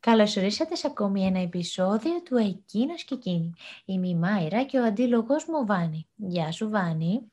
Καλώς 0.00 0.36
ορίσατε 0.36 0.74
σε 0.74 0.86
ακόμη 0.86 1.24
ένα 1.24 1.38
επεισόδιο 1.38 2.22
του 2.22 2.36
Εκείνος 2.36 3.04
και 3.04 3.14
Εκείνη. 3.14 3.54
Είμαι 3.84 4.08
η 4.08 4.14
Μάιρα 4.14 4.64
και 4.64 4.78
ο 4.78 4.84
αντίλογος 4.84 5.44
μου 5.46 5.66
Βάνη. 5.66 6.08
Γεια 6.16 6.52
σου 6.52 6.68
Βάνη. 6.68 7.32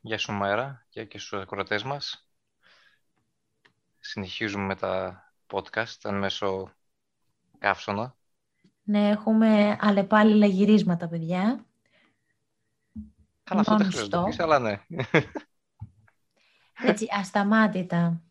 Γεια 0.00 0.18
σου 0.18 0.32
Μάιρα 0.32 0.86
και, 0.88 1.04
και 1.04 1.18
στους 1.18 1.40
ακροατές 1.40 1.82
μας. 1.82 2.28
Συνεχίζουμε 3.98 4.64
με 4.64 4.74
τα 4.74 5.22
podcast 5.52 5.98
αν 6.02 6.18
μέσω 6.18 6.72
καύσωνα. 7.58 8.17
Ναι, 8.88 9.08
έχουμε 9.08 9.76
αλλεπάλληλα 9.80 10.46
γυρίσματα, 10.46 11.08
παιδιά. 11.08 11.66
Καλά, 13.42 13.60
αυτό 13.60 13.76
δεν 13.76 13.90
χρειάζεται 13.90 14.42
αλλά 14.42 14.58
ναι. 14.58 14.80
Έτσι, 16.90 17.06
ασταμάτητα. 17.10 18.22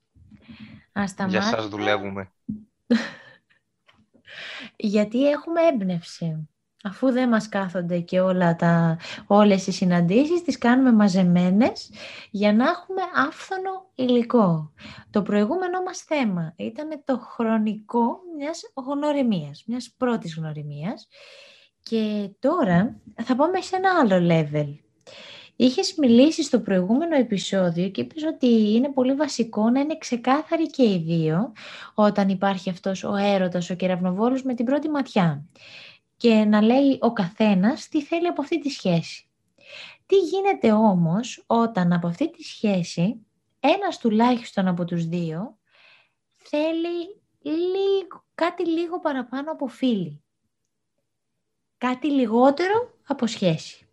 ασταμάτητα. 0.91 1.47
Για 1.47 1.57
σας 1.57 1.67
δουλεύουμε. 1.67 2.31
Γιατί 4.95 5.29
έχουμε 5.29 5.61
έμπνευση. 5.61 6.49
Αφού 6.83 7.11
δεν 7.11 7.29
μας 7.29 7.49
κάθονται 7.49 7.99
και 7.99 8.19
όλα 8.19 8.55
τα, 8.55 8.97
όλες 9.27 9.67
οι 9.67 9.71
συναντήσεις, 9.71 10.43
τις 10.43 10.57
κάνουμε 10.57 10.91
μαζεμένες 10.91 11.89
για 12.31 12.53
να 12.53 12.69
έχουμε 12.69 13.01
άφθονο 13.15 13.89
υλικό. 13.95 14.71
Το 15.09 15.21
προηγούμενο 15.21 15.81
μας 15.85 15.99
θέμα 15.99 16.53
ήταν 16.55 17.01
το 17.05 17.17
χρονικό 17.17 18.19
μιας 18.37 18.61
γνωριμίας, 18.75 19.63
μιας 19.67 19.93
πρώτης 19.97 20.35
γνωριμίας. 20.35 21.07
Και 21.83 22.29
τώρα 22.39 22.99
θα 23.23 23.35
πάμε 23.35 23.61
σε 23.61 23.75
ένα 23.75 23.89
άλλο 23.99 24.27
level. 24.31 24.75
Είχες 25.55 25.95
μιλήσει 25.97 26.43
στο 26.43 26.59
προηγούμενο 26.59 27.15
επεισόδιο 27.15 27.89
και 27.89 28.01
είπες 28.01 28.23
ότι 28.23 28.73
είναι 28.75 28.91
πολύ 28.91 29.13
βασικό 29.13 29.69
να 29.69 29.79
είναι 29.79 29.97
ξεκάθαροι 29.97 30.69
και 30.69 30.83
οι 30.83 31.03
δύο 31.05 31.51
όταν 31.93 32.29
υπάρχει 32.29 32.69
αυτός 32.69 33.03
ο 33.03 33.15
έρωτας, 33.15 33.69
ο 33.69 33.75
κεραυνοβόλος 33.75 34.43
με 34.43 34.53
την 34.53 34.65
πρώτη 34.65 34.89
ματιά 34.89 35.45
και 36.17 36.33
να 36.33 36.61
λέει 36.61 36.97
ο 37.01 37.13
καθένας 37.13 37.87
τι 37.87 38.03
θέλει 38.03 38.27
από 38.27 38.41
αυτή 38.41 38.59
τη 38.59 38.69
σχέση. 38.69 39.29
Τι 40.05 40.15
γίνεται 40.15 40.71
όμως 40.71 41.43
όταν 41.47 41.93
από 41.93 42.07
αυτή 42.07 42.31
τη 42.31 42.43
σχέση 42.43 43.25
ένας 43.59 43.97
τουλάχιστον 43.97 44.67
από 44.67 44.85
τους 44.85 45.05
δύο 45.05 45.57
θέλει 46.35 47.21
λίγο, 47.41 48.23
κάτι 48.35 48.67
λίγο 48.67 48.99
παραπάνω 48.99 49.51
από 49.51 49.67
φίλη. 49.67 50.21
Κάτι 51.77 52.11
λιγότερο 52.11 52.93
από 53.07 53.27
σχέση. 53.27 53.87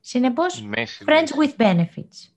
Συνεπώς, 0.00 0.68
Friends 1.06 1.28
with 1.38 1.56
Benefits. 1.56 2.32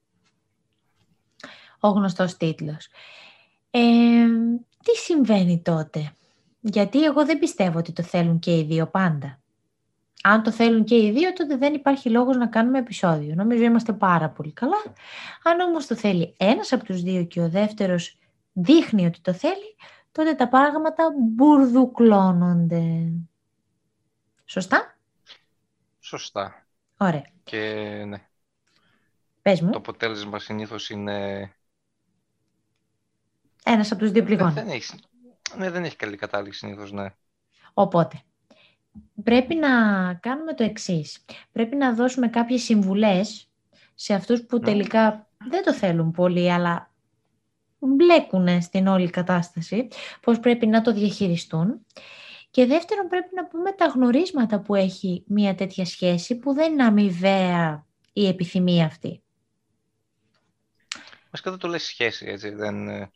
Ο 1.79 1.87
γνωστός 1.87 2.37
τίτλος. 2.37 2.87
Ε, 3.69 4.25
τι 4.83 4.95
συμβαίνει 4.95 5.61
τότε; 5.61 6.13
Γιατί 6.67 7.03
εγώ 7.03 7.25
δεν 7.25 7.39
πιστεύω 7.39 7.77
ότι 7.77 7.91
το 7.91 8.03
θέλουν 8.03 8.39
και 8.39 8.57
οι 8.57 8.63
δύο 8.63 8.87
πάντα. 8.87 9.39
Αν 10.23 10.43
το 10.43 10.51
θέλουν 10.51 10.83
και 10.83 10.95
οι 10.95 11.11
δύο, 11.11 11.33
τότε 11.33 11.57
δεν 11.57 11.73
υπάρχει 11.73 12.09
λόγος 12.09 12.37
να 12.37 12.47
κάνουμε 12.47 12.79
επεισόδιο. 12.79 13.35
Νομίζω 13.35 13.63
είμαστε 13.63 13.93
πάρα 13.93 14.29
πολύ 14.29 14.53
καλά. 14.53 14.77
Αν 15.43 15.59
όμως 15.59 15.87
το 15.87 15.95
θέλει 15.95 16.35
ένας 16.37 16.71
από 16.71 16.83
τους 16.83 17.01
δύο 17.01 17.23
και 17.23 17.41
ο 17.41 17.49
δεύτερος 17.49 18.17
δείχνει 18.53 19.05
ότι 19.05 19.21
το 19.21 19.33
θέλει, 19.33 19.75
τότε 20.11 20.33
τα 20.33 20.47
πράγματα 20.47 21.03
μπουρδουκλώνονται. 21.35 23.11
Σωστά; 24.45 24.97
Σωστά. 25.99 26.67
Ωραία. 26.97 27.25
Και 27.43 27.59
ναι. 28.07 28.27
Πες 29.41 29.61
μου. 29.61 29.69
Το 29.69 29.77
αποτέλεσμα 29.77 30.39
συνήθως 30.39 30.89
είναι... 30.89 31.49
Ένας 33.65 33.91
από 33.91 34.01
τους 34.01 34.11
δύο 34.11 34.23
πληγών. 34.23 34.53
Δεν, 34.53 34.67
έχει, 34.67 34.99
ναι, 35.57 35.69
δεν 35.69 35.83
έχει 35.83 35.95
καλή 35.95 36.15
κατάληξη 36.15 36.59
συνήθως, 36.59 36.91
ναι. 36.91 37.05
Οπότε, 37.73 38.21
πρέπει 39.23 39.55
να 39.55 39.69
κάνουμε 40.13 40.53
το 40.53 40.63
εξής. 40.63 41.25
Πρέπει 41.51 41.75
να 41.75 41.93
δώσουμε 41.93 42.27
κάποιες 42.27 42.61
συμβουλές 42.61 43.49
σε 43.95 44.13
αυτούς 44.13 44.45
που 44.45 44.57
ναι. 44.57 44.63
τελικά 44.63 45.29
δεν 45.49 45.63
το 45.63 45.73
θέλουν 45.73 46.11
πολύ, 46.11 46.51
αλλά 46.51 46.91
μπλέκουν 47.79 48.61
στην 48.61 48.87
όλη 48.87 49.09
κατάσταση, 49.09 49.87
πώς 50.21 50.39
πρέπει 50.39 50.67
να 50.67 50.81
το 50.81 50.93
διαχειριστούν. 50.93 51.85
Και 52.51 52.65
δεύτερον 52.65 53.07
πρέπει 53.07 53.29
να 53.35 53.47
πούμε 53.47 53.71
τα 53.71 53.85
γνωρίσματα 53.85 54.59
που 54.59 54.75
έχει 54.75 55.23
μια 55.27 55.55
τέτοια 55.55 55.85
σχέση 55.85 56.35
που 56.35 56.53
δεν 56.53 56.71
είναι 56.71 56.83
αμοιβαία 56.83 57.85
η 58.13 58.27
επιθυμία 58.27 58.85
αυτή. 58.85 59.23
Βασικά 61.29 61.49
δεν 61.49 61.59
το 61.59 61.67
λες 61.67 61.83
σχέση, 61.83 62.25
έτσι. 62.25 62.49
Δεν, 62.49 62.87
ε, 62.87 63.11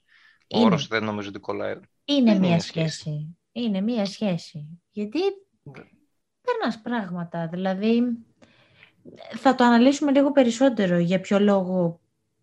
ο 0.47 0.59
όρος 0.59 0.88
δεν 0.88 1.03
νομίζω 1.03 1.29
ότι 1.29 1.39
κολλάει. 1.39 1.79
Είναι 2.09 2.40
μια 2.40 2.59
σχέση. 2.59 3.38
Είναι 3.52 3.81
μια 3.81 4.06
σχέση. 4.06 4.81
Γιατί 4.92 5.20
ναι. 5.64 5.84
περνάς 6.42 6.81
πράγματα. 6.81 7.47
Δηλαδή 7.47 8.03
θα 9.38 9.56
το 9.56 9.64
αναλύσουμε 9.64 10.12
λίγο 10.12 10.31
περισσότερο 10.31 10.97
για 10.97 11.20
ποιο 11.20 11.40
λόγο 11.40 12.00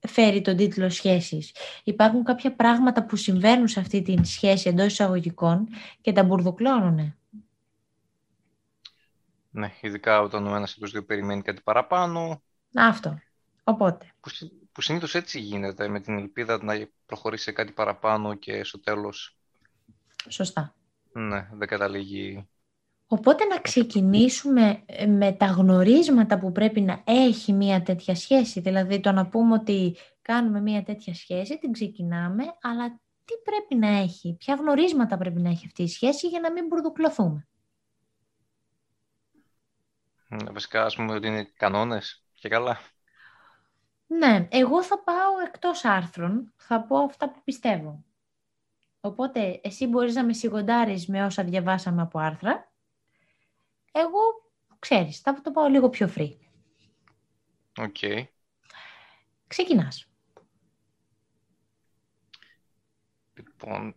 φέρει 0.06 0.41
τον 0.41 0.56
τίτλο 0.56 0.91
σχέσης. 0.91 1.54
Υπάρχουν 1.84 2.25
κάποια 2.25 2.54
πράγματα 2.54 3.06
που 3.06 3.16
συμβαίνουν 3.16 3.69
σε 3.69 3.81
αυτή 3.81 4.03
τη 4.03 4.25
σχέση 4.25 4.69
εντός 4.69 4.87
εισαγωγικών 4.87 5.69
και 6.00 6.12
τα 6.12 6.22
μπουρδουκλώνουν. 6.22 7.15
Ναι, 9.50 9.72
ειδικά 9.81 10.21
όταν 10.21 10.47
ο 10.47 10.54
ένας 10.54 10.72
από 10.72 10.81
τους 10.81 10.91
δύο 10.91 11.04
περιμένει 11.04 11.43
κάτι 11.43 11.60
παραπάνω. 11.62 12.43
Αυτό. 12.75 13.19
Οπότε. 13.65 14.06
Που, 14.21 14.31
που 14.72 14.81
συνήθως 14.81 15.15
έτσι 15.15 15.41
γίνεται, 15.41 15.88
με 15.88 16.00
την 16.00 16.19
ελπίδα 16.19 16.65
να 16.65 16.88
προχωρήσει 17.06 17.43
σε 17.43 17.53
κάτι 17.53 17.72
παραπάνω 17.72 18.34
και 18.34 18.65
στο 18.65 18.81
τέλος... 18.81 19.35
Σωστά. 20.28 20.75
Ναι, 21.12 21.48
δεν 21.53 21.69
καταλήγει 21.69 22.48
Οπότε 23.09 23.44
να 23.44 23.60
ξεκινήσουμε 23.60 24.82
ε, 24.87 25.06
με 25.06 25.32
τα 25.32 25.47
γνωρίσματα 25.47 26.38
που 26.38 26.53
πρέπει 26.53 26.81
να 26.81 27.03
έχει 27.04 27.53
μία 27.53 27.82
τέτοια 27.82 28.14
σχέση. 28.14 28.60
Δηλαδή 28.60 29.00
το 29.00 29.12
να 29.12 29.26
πούμε 29.26 29.54
ότι 29.54 29.97
κάνουμε 30.22 30.60
μία 30.60 30.82
τέτοια 30.82 31.15
σχέση, 31.15 31.59
την 31.59 31.72
ξεκινάμε, 31.72 32.44
αλλά 32.60 33.00
τι 33.25 33.34
πρέπει 33.44 33.75
να 33.75 33.98
έχει, 33.98 34.36
ποια 34.38 34.54
γνωρίσματα 34.54 35.16
πρέπει 35.16 35.41
να 35.41 35.48
έχει 35.48 35.66
αυτή 35.66 35.82
η 35.82 35.88
σχέση 35.88 36.28
για 36.28 36.41
να 36.41 36.53
μην 36.53 36.66
μπουρδουκλωθούμε; 36.66 37.47
Ναι, 40.28 40.50
βασικά, 40.53 40.84
ας 40.84 40.97
πούμε 40.97 41.15
ότι 41.15 41.26
είναι 41.26 41.44
κανόνες 41.56 42.25
και 42.34 42.48
καλά. 42.48 42.78
Ναι, 44.06 44.48
εγώ 44.50 44.82
θα 44.82 44.98
πάω 44.98 45.41
εκτός 45.47 45.84
άρθρων, 45.84 46.53
θα 46.56 46.81
πω 46.82 46.98
αυτά 46.98 47.31
που 47.31 47.41
πιστεύω. 47.44 48.04
Οπότε, 49.06 49.60
εσύ 49.62 49.86
μπορείς 49.86 50.14
να 50.14 50.24
με 50.24 50.32
σιγοντάρεις 50.32 51.06
με 51.06 51.24
όσα 51.24 51.44
διαβάσαμε 51.44 52.02
από 52.02 52.18
άρθρα 52.18 52.70
εγώ, 53.98 54.50
ξέρεις, 54.78 55.20
θα 55.20 55.40
το 55.40 55.50
πάω 55.50 55.68
λίγο 55.68 55.88
πιο 55.88 56.12
free. 56.16 56.36
OK. 57.78 57.97
Okay. 58.00 58.24
Ξεκινάς. 59.46 60.08
Λοιπόν, 63.34 63.94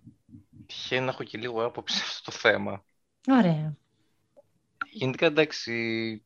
τυχαίνει 0.66 1.06
να 1.06 1.12
έχω 1.12 1.24
και 1.24 1.38
λίγο 1.38 1.66
άποψη 1.66 1.98
σε 1.98 2.04
αυτό 2.04 2.32
το 2.32 2.38
θέμα. 2.38 2.84
Ωραία. 3.28 3.78
Γενικά, 4.92 5.26
εντάξει, 5.26 6.26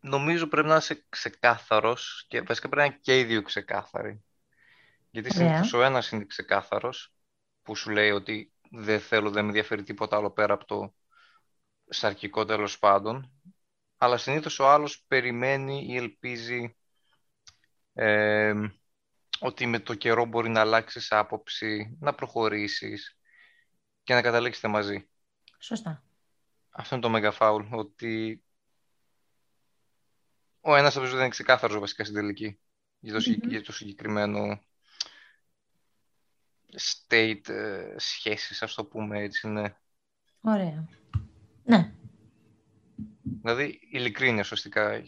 νομίζω 0.00 0.46
πρέπει 0.46 0.68
να 0.68 0.76
είσαι 0.76 1.06
ξεκάθαρος 1.08 2.24
και 2.28 2.40
βασικά 2.40 2.68
πρέπει 2.68 2.88
να 2.88 2.94
είναι 2.94 3.00
και 3.02 3.18
οι 3.18 3.24
δύο 3.24 3.42
ξεκάθαροι. 3.42 4.24
Γιατί 5.10 5.32
συνήθως 5.32 5.72
ο 5.72 5.82
ένας 5.82 6.10
είναι 6.10 6.24
ξεκάθαρος, 6.24 7.15
που 7.66 7.76
σου 7.76 7.90
λέει 7.90 8.10
ότι 8.10 8.52
δεν 8.70 9.00
θέλω, 9.00 9.30
δεν 9.30 9.42
με 9.42 9.48
ενδιαφέρει 9.48 9.82
τίποτα 9.82 10.16
άλλο 10.16 10.30
πέρα 10.30 10.54
από 10.54 10.64
το 10.64 10.94
σαρκικό 11.88 12.44
τέλος 12.44 12.78
πάντων, 12.78 13.32
αλλά 13.96 14.16
συνήθως 14.16 14.58
ο 14.58 14.68
άλλος 14.68 15.04
περιμένει 15.06 15.86
ή 15.88 15.96
ελπίζει 15.96 16.76
ε, 17.92 18.54
ότι 19.40 19.66
με 19.66 19.78
το 19.78 19.94
καιρό 19.94 20.24
μπορεί 20.24 20.48
να 20.48 20.60
αλλάξεις 20.60 21.12
άποψη, 21.12 21.96
να 22.00 22.14
προχωρήσεις 22.14 23.18
και 24.02 24.14
να 24.14 24.22
καταλήξετε 24.22 24.68
μαζί. 24.68 25.08
Σωστά. 25.58 26.04
Αυτό 26.70 26.96
είναι 26.96 27.08
το 27.08 27.12
mega 27.14 27.38
foul, 27.38 27.68
ότι 27.70 28.44
ο 30.60 30.74
ένας 30.74 30.96
από 30.96 31.04
τους 31.04 31.10
δεν 31.10 31.20
είναι 31.20 31.30
ξεκάθαρος 31.30 31.78
βασικά 31.78 32.04
στην 32.04 32.16
τελική 32.16 32.60
για 32.98 33.12
το, 33.12 33.20
για 33.48 33.62
το 33.62 33.72
συγκεκριμένο 33.72 34.64
state 36.78 37.48
ε, 37.48 37.94
σχέσης, 37.96 38.62
ας 38.62 38.74
το 38.74 38.84
πούμε 38.84 39.18
έτσι, 39.18 39.48
ναι. 39.48 39.74
Ωραία. 40.40 40.88
Ναι. 41.64 41.92
Δηλαδή, 43.22 43.80
ειλικρίνεια 43.90 44.40
ουσιαστικά. 44.40 45.02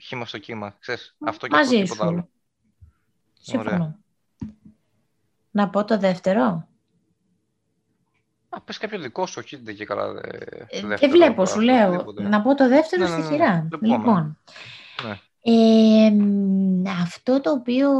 Χήμα 0.00 0.26
στο 0.26 0.38
κύμα. 0.38 0.76
Ξέρεις, 0.78 1.16
αυτό 1.18 1.46
και 1.46 1.56
Μαζί 1.56 1.80
αυτό 1.80 2.04
άλλο. 2.04 2.28
Συμφωνώ. 3.32 3.98
Να 5.50 5.68
πω 5.68 5.84
το 5.84 5.98
δεύτερο. 5.98 6.68
Α, 8.48 8.60
πες 8.60 8.78
κάποιο 8.78 8.98
δικό 8.98 9.26
σου, 9.26 9.40
όχι 9.44 9.56
δεν 9.56 9.76
και 9.76 9.84
καλά 9.84 10.12
δε, 10.12 10.20
ε, 10.68 10.96
Δεν 10.96 11.10
βλέπω, 11.10 11.46
σου 11.46 11.60
λέω. 11.60 12.12
Να 12.12 12.42
πω 12.42 12.54
το 12.54 12.68
δεύτερο 12.68 13.02
ναι, 13.02 13.08
στη 13.08 13.20
ναι, 13.20 13.26
ναι, 13.26 13.32
σειρά. 13.32 13.68
Λοιπόν, 13.80 14.38
ε, 15.42 16.12
αυτό 17.02 17.40
το 17.40 17.50
οποίο 17.50 17.90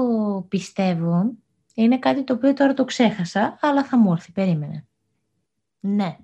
πιστεύω 0.48 1.32
είναι 1.82 1.98
κάτι 1.98 2.24
το 2.24 2.32
οποίο 2.32 2.52
τώρα 2.52 2.74
το 2.74 2.84
ξέχασα, 2.84 3.58
αλλά 3.60 3.84
θα 3.84 3.98
μου 3.98 4.12
έρθει, 4.12 4.32
περίμενε. 4.32 4.86
Ναι. 5.80 6.16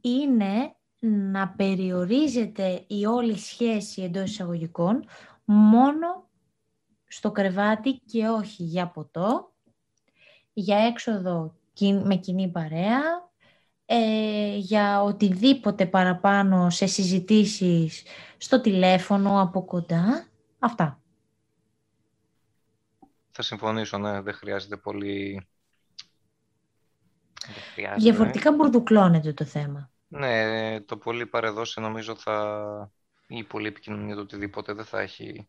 Είναι 0.00 0.74
να 0.98 1.48
περιορίζεται 1.48 2.84
η 2.86 3.06
όλη 3.06 3.38
σχέση 3.38 4.02
εντός 4.02 4.30
εισαγωγικών 4.30 5.04
μόνο 5.44 6.28
στο 7.06 7.30
κρεβάτι 7.30 7.92
και 7.92 8.28
όχι 8.28 8.62
για 8.62 8.86
ποτό, 8.86 9.52
για 10.52 10.76
έξοδο 10.76 11.54
με 12.04 12.16
κοινή 12.16 12.48
παρέα, 12.48 13.00
ε, 13.86 14.56
για 14.56 15.02
οτιδήποτε 15.02 15.86
παραπάνω 15.86 16.70
σε 16.70 16.86
συζητήσεις 16.86 18.02
στο 18.36 18.60
τηλέφωνο, 18.60 19.40
από 19.40 19.64
κοντά. 19.64 20.26
Αυτά. 20.58 21.00
Θα 23.38 23.44
συμφωνήσω, 23.44 23.98
ναι, 23.98 24.20
δεν 24.20 24.34
χρειάζεται 24.34 24.76
πολύ... 24.76 25.46
Διαφορετικά 27.96 28.52
μπουρδουκλώνεται 28.52 29.32
το 29.32 29.44
θέμα. 29.44 29.90
Ναι, 30.08 30.80
το 30.80 30.96
πολύ 30.96 31.26
παρεδώσει 31.26 31.80
νομίζω 31.80 32.16
θα... 32.16 32.90
ή 33.26 33.44
πολύ 33.44 33.66
επικοινωνία 33.66 34.14
το 34.14 34.20
οτιδήποτε 34.20 34.72
δεν 34.72 34.84
θα 34.84 35.00
έχει 35.00 35.48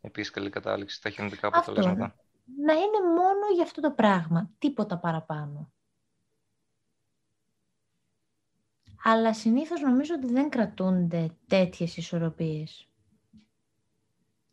επίσης 0.00 0.32
καλή 0.32 0.50
κατάληξη, 0.50 0.98
θα 1.02 1.08
έχει 1.08 1.20
ενδικά 1.20 1.46
αποτελέσματα. 1.46 2.16
Να 2.64 2.72
είναι 2.72 3.00
μόνο 3.16 3.54
για 3.54 3.62
αυτό 3.62 3.80
το 3.80 3.90
πράγμα, 3.90 4.50
τίποτα 4.58 4.98
παραπάνω. 4.98 5.72
Αλλά 9.02 9.34
συνήθως 9.34 9.80
νομίζω 9.80 10.14
ότι 10.14 10.32
δεν 10.32 10.48
κρατούνται 10.48 11.36
τέτοιες 11.46 11.96
ισορροπίες. 11.96 12.88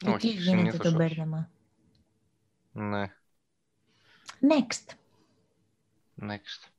Όχι, 0.06 0.28
Εκεί 0.28 0.28
γίνεται 0.28 0.78
το 0.78 0.92
μπέρδεμα; 0.92 1.52
Ναι. 2.78 3.06
Next. 4.42 4.94
Next. 6.22 6.70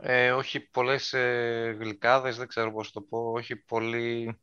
Ε, 0.00 0.32
όχι 0.32 0.60
πολλές 0.60 1.12
ε, 1.12 1.76
γλυκάδες, 1.78 2.36
δεν 2.36 2.46
ξέρω 2.46 2.72
πώς 2.72 2.92
το 2.92 3.00
πω. 3.00 3.32
Όχι 3.32 3.56
πολύ... 3.56 4.38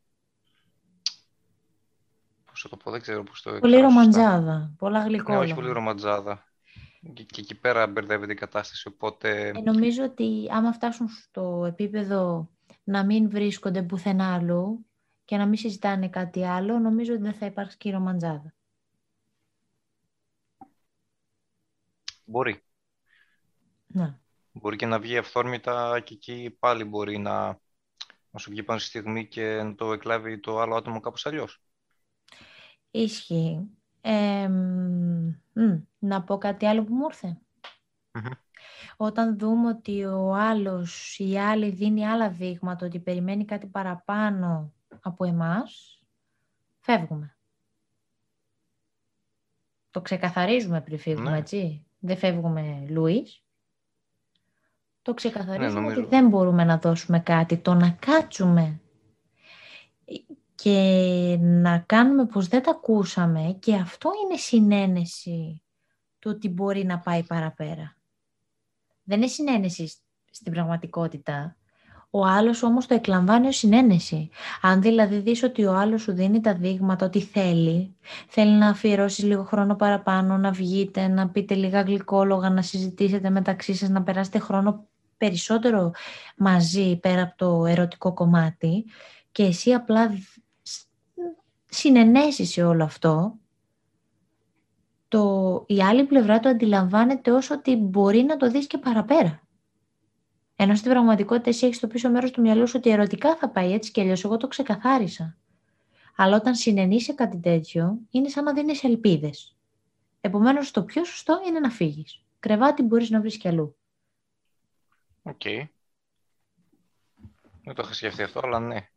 Πώς 2.46 2.68
το 2.70 2.78
πω, 2.78 2.92
δεν 2.92 3.02
ξέρω 3.02 3.24
πώς 3.24 3.42
το 3.42 3.60
Πολύ 3.60 3.80
ρομαντζάδα, 3.80 4.74
πολλά 4.78 5.04
γλυκόλογα. 5.04 5.40
Ναι, 5.40 5.46
όχι 5.46 5.54
πολύ 5.60 5.72
ρομαντζάδα. 5.72 6.44
Και, 7.14 7.24
και 7.24 7.42
εκεί 7.42 7.56
πέρα 7.56 7.88
μπερδεύεται 7.88 8.32
η 8.32 8.36
κατάσταση, 8.36 8.88
οπότε... 8.88 9.48
Ε, 9.48 9.62
νομίζω 9.62 10.04
ότι 10.04 10.48
άμα 10.50 10.72
φτάσουν 10.72 11.08
στο 11.08 11.66
επίπεδο 11.68 12.50
να 12.84 13.06
μην 13.06 13.30
βρίσκονται 13.30 13.84
πουθενά 13.84 14.34
αλλού 14.34 14.86
και 15.28 15.38
να 15.38 15.46
μην 15.46 15.58
συζητάνε 15.58 16.10
κάτι 16.10 16.44
άλλο, 16.44 16.80
νομίζω 16.80 17.14
ότι 17.14 17.22
δεν 17.22 17.34
θα 17.34 17.46
υπάρξει 17.46 17.78
και 17.78 17.90
η 17.90 17.92
ρομαντζάδα. 17.92 18.54
Μπορεί. 22.26 22.64
Ναι. 23.88 24.18
Μπορεί 24.52 24.76
και 24.76 24.86
να 24.86 25.00
βγει 25.00 25.18
αυθόρμητα 25.18 26.00
και 26.00 26.14
εκεί 26.14 26.56
πάλι 26.60 26.84
μπορεί 26.84 27.18
να, 27.18 27.60
να 28.32 28.40
σου 28.40 28.50
βγει 28.50 28.64
πάνω 28.64 28.80
στη 28.80 28.90
στιγμή 28.90 29.28
και 29.28 29.64
να 29.64 29.76
το 29.76 29.94
εκλάβει 29.94 30.40
το 30.40 30.60
άλλο 30.60 30.76
άτομο 30.76 31.00
κάπως 31.00 31.26
αλλιώς. 31.26 31.62
Ισχύει. 32.92 33.70
να 36.00 36.24
πω 36.24 36.38
κάτι 36.38 36.66
άλλο 36.66 36.84
που 36.84 36.94
μου 36.94 37.08
ηρθε 37.10 37.38
Όταν 38.98 39.38
δούμε 39.38 39.68
ότι 39.68 40.06
ο 40.06 40.34
άλλος 40.34 41.20
ή 41.20 41.30
η 41.30 41.40
άλλη 41.40 41.70
δίνει 41.70 42.08
άλλα 42.08 42.30
δείγματα, 42.30 42.86
ότι 42.86 43.00
περιμένει 43.00 43.46
κάτι 43.46 43.68
παραπάνω 43.68 44.72
από 45.02 45.26
εμάς, 45.26 46.02
φεύγουμε. 46.80 47.38
Το 49.92 50.02
ξεκαθαρίζουμε 50.02 50.82
πριν 50.82 51.00
φύγουμε, 51.00 51.30
ναι. 51.30 51.38
έτσι. 51.38 51.86
Δεν 52.00 52.18
φεύγουμε 52.18 52.86
Λουίς 52.90 53.42
το 55.08 55.14
ξεκαθαρίζουμε 55.14 55.92
ότι 55.92 56.06
δεν 56.06 56.28
μπορούμε 56.28 56.64
να 56.64 56.78
δώσουμε 56.78 57.20
κάτι. 57.20 57.58
Το 57.58 57.74
να 57.74 57.90
κάτσουμε 57.90 58.82
και 60.56 61.38
να 61.40 61.80
κάνουμε 61.80 62.26
πως 62.26 62.48
δεν 62.48 62.64
τα 62.64 62.72
ακούσαμε 62.72 63.58
και 63.60 63.76
αυτό 63.76 64.12
είναι 64.24 64.38
συνένεση 64.38 65.64
του 66.20 66.32
ότι 66.36 66.50
μπορεί 66.50 66.86
να 66.86 67.00
πάει 67.00 67.24
παραπέρα. 67.24 67.98
Δεν 69.04 69.18
είναι 69.18 69.28
συνένεση 69.28 69.94
στην 70.32 70.54
πραγματικότητα. 70.54 71.58
Ο 72.10 72.26
άλλος 72.26 72.64
όμως 72.64 72.86
το 72.88 72.94
εκλαμβάνει 72.94 73.48
ως 73.48 73.58
συνένεση. 73.58 74.30
Αν 74.62 74.82
δηλαδή 74.82 75.18
δεις 75.20 75.44
ότι 75.44 75.66
ο 75.66 75.74
άλλος 75.74 76.02
σου 76.02 76.14
δίνει 76.14 76.42
τα 76.42 76.54
δείγματα 76.54 77.06
ότι 77.06 77.22
θέλει, 77.22 77.96
θέλει 78.28 78.52
να 78.52 78.68
αφιερώσεις 78.68 79.24
λίγο 79.24 79.44
χρόνο 79.44 79.76
παραπάνω, 79.76 80.38
να 80.38 80.52
βγείτε, 80.52 81.08
να 81.08 81.30
πείτε 81.30 81.56
λίγα 81.56 81.82
γλυκόλογα, 81.82 82.50
να 82.50 82.62
συζητήσετε 82.62 83.30
μεταξύ 83.30 83.74
σας, 83.74 83.90
να 83.90 84.04
περάσετε 84.04 84.40
χρόνο 84.40 84.88
περισσότερο 85.18 85.92
μαζί 86.38 86.98
πέρα 86.98 87.22
από 87.22 87.34
το 87.36 87.66
ερωτικό 87.66 88.14
κομμάτι 88.14 88.86
και 89.32 89.44
εσύ 89.44 89.74
απλά 89.74 90.12
συναινέσεις 91.66 92.50
σε 92.50 92.64
όλο 92.64 92.84
αυτό, 92.84 93.38
το, 95.08 95.64
η 95.68 95.82
άλλη 95.82 96.04
πλευρά 96.04 96.40
το 96.40 96.50
αντιλαμβάνεται 96.50 97.32
όσο 97.32 97.54
ότι 97.54 97.76
μπορεί 97.76 98.24
να 98.24 98.38
το 98.38 98.50
δεις 98.50 98.68
και 98.68 98.78
παραπέρα. 98.78 99.47
Ενώ 100.60 100.76
στην 100.76 100.92
πραγματικότητα 100.92 101.50
εσύ 101.50 101.66
έχεις 101.66 101.80
στο 101.80 101.88
πίσω 101.88 102.10
μέρος 102.10 102.32
του 102.32 102.42
μυαλού 102.42 102.68
σου 102.68 102.76
ότι 102.78 102.90
ερωτικά 102.90 103.36
θα 103.36 103.50
πάει 103.50 103.74
έτσι 103.74 103.92
και 103.92 104.02
αλλιώς 104.02 104.24
εγώ 104.24 104.38
το 104.38 104.48
ξεκαθάρισα. 104.48 105.38
Αλλά 106.16 106.36
όταν 106.36 106.56
συναινείς 106.56 107.04
σε 107.04 107.14
κάτι 107.14 107.40
τέτοιο, 107.40 107.98
είναι 108.10 108.30
σαν 108.30 108.44
να 108.44 108.54
δίνεις 108.54 108.84
ελπίδες. 108.84 109.56
Επομένως, 110.22 110.72
το 110.72 110.84
πιο 110.84 111.04
σωστό 111.04 111.42
είναι 111.48 111.60
να 111.60 111.70
φύγεις. 111.70 112.24
Κρεβάτι 112.40 112.84
μπορείς 112.84 113.10
να 113.10 113.20
βρεις 113.20 113.38
κι 113.38 113.48
αλλού. 113.48 113.78
Οκ. 115.24 115.42
Δεν 117.64 117.76
το 117.76 117.82
είχα 117.84 117.94
σκεφτεί 117.94 118.24
αυτό, 118.24 118.40
αλλά 118.44 118.60
ναι. 118.60 118.90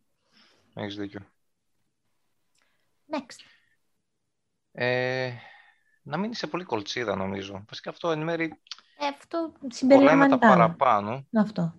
Έχεις 0.75 0.97
δίκιο. 0.97 1.21
Next. 3.11 3.45
Ε, 4.73 5.33
να 6.03 6.17
μην 6.17 6.31
είσαι 6.31 6.47
πολύ 6.47 6.65
κολτσίδα, 6.65 7.17
νομίζω. 7.17 7.65
Βασικά 7.69 7.91
αυτό 7.91 8.11
εν 8.11 8.23
μέρει... 8.23 8.61
Ε, 9.03 9.07
αυτό 9.07 9.53
συμπεριλαμβάνει 9.69 10.31
τα 10.31 10.39
παραπάνω. 10.39 11.27
Αυτό. 11.33 11.75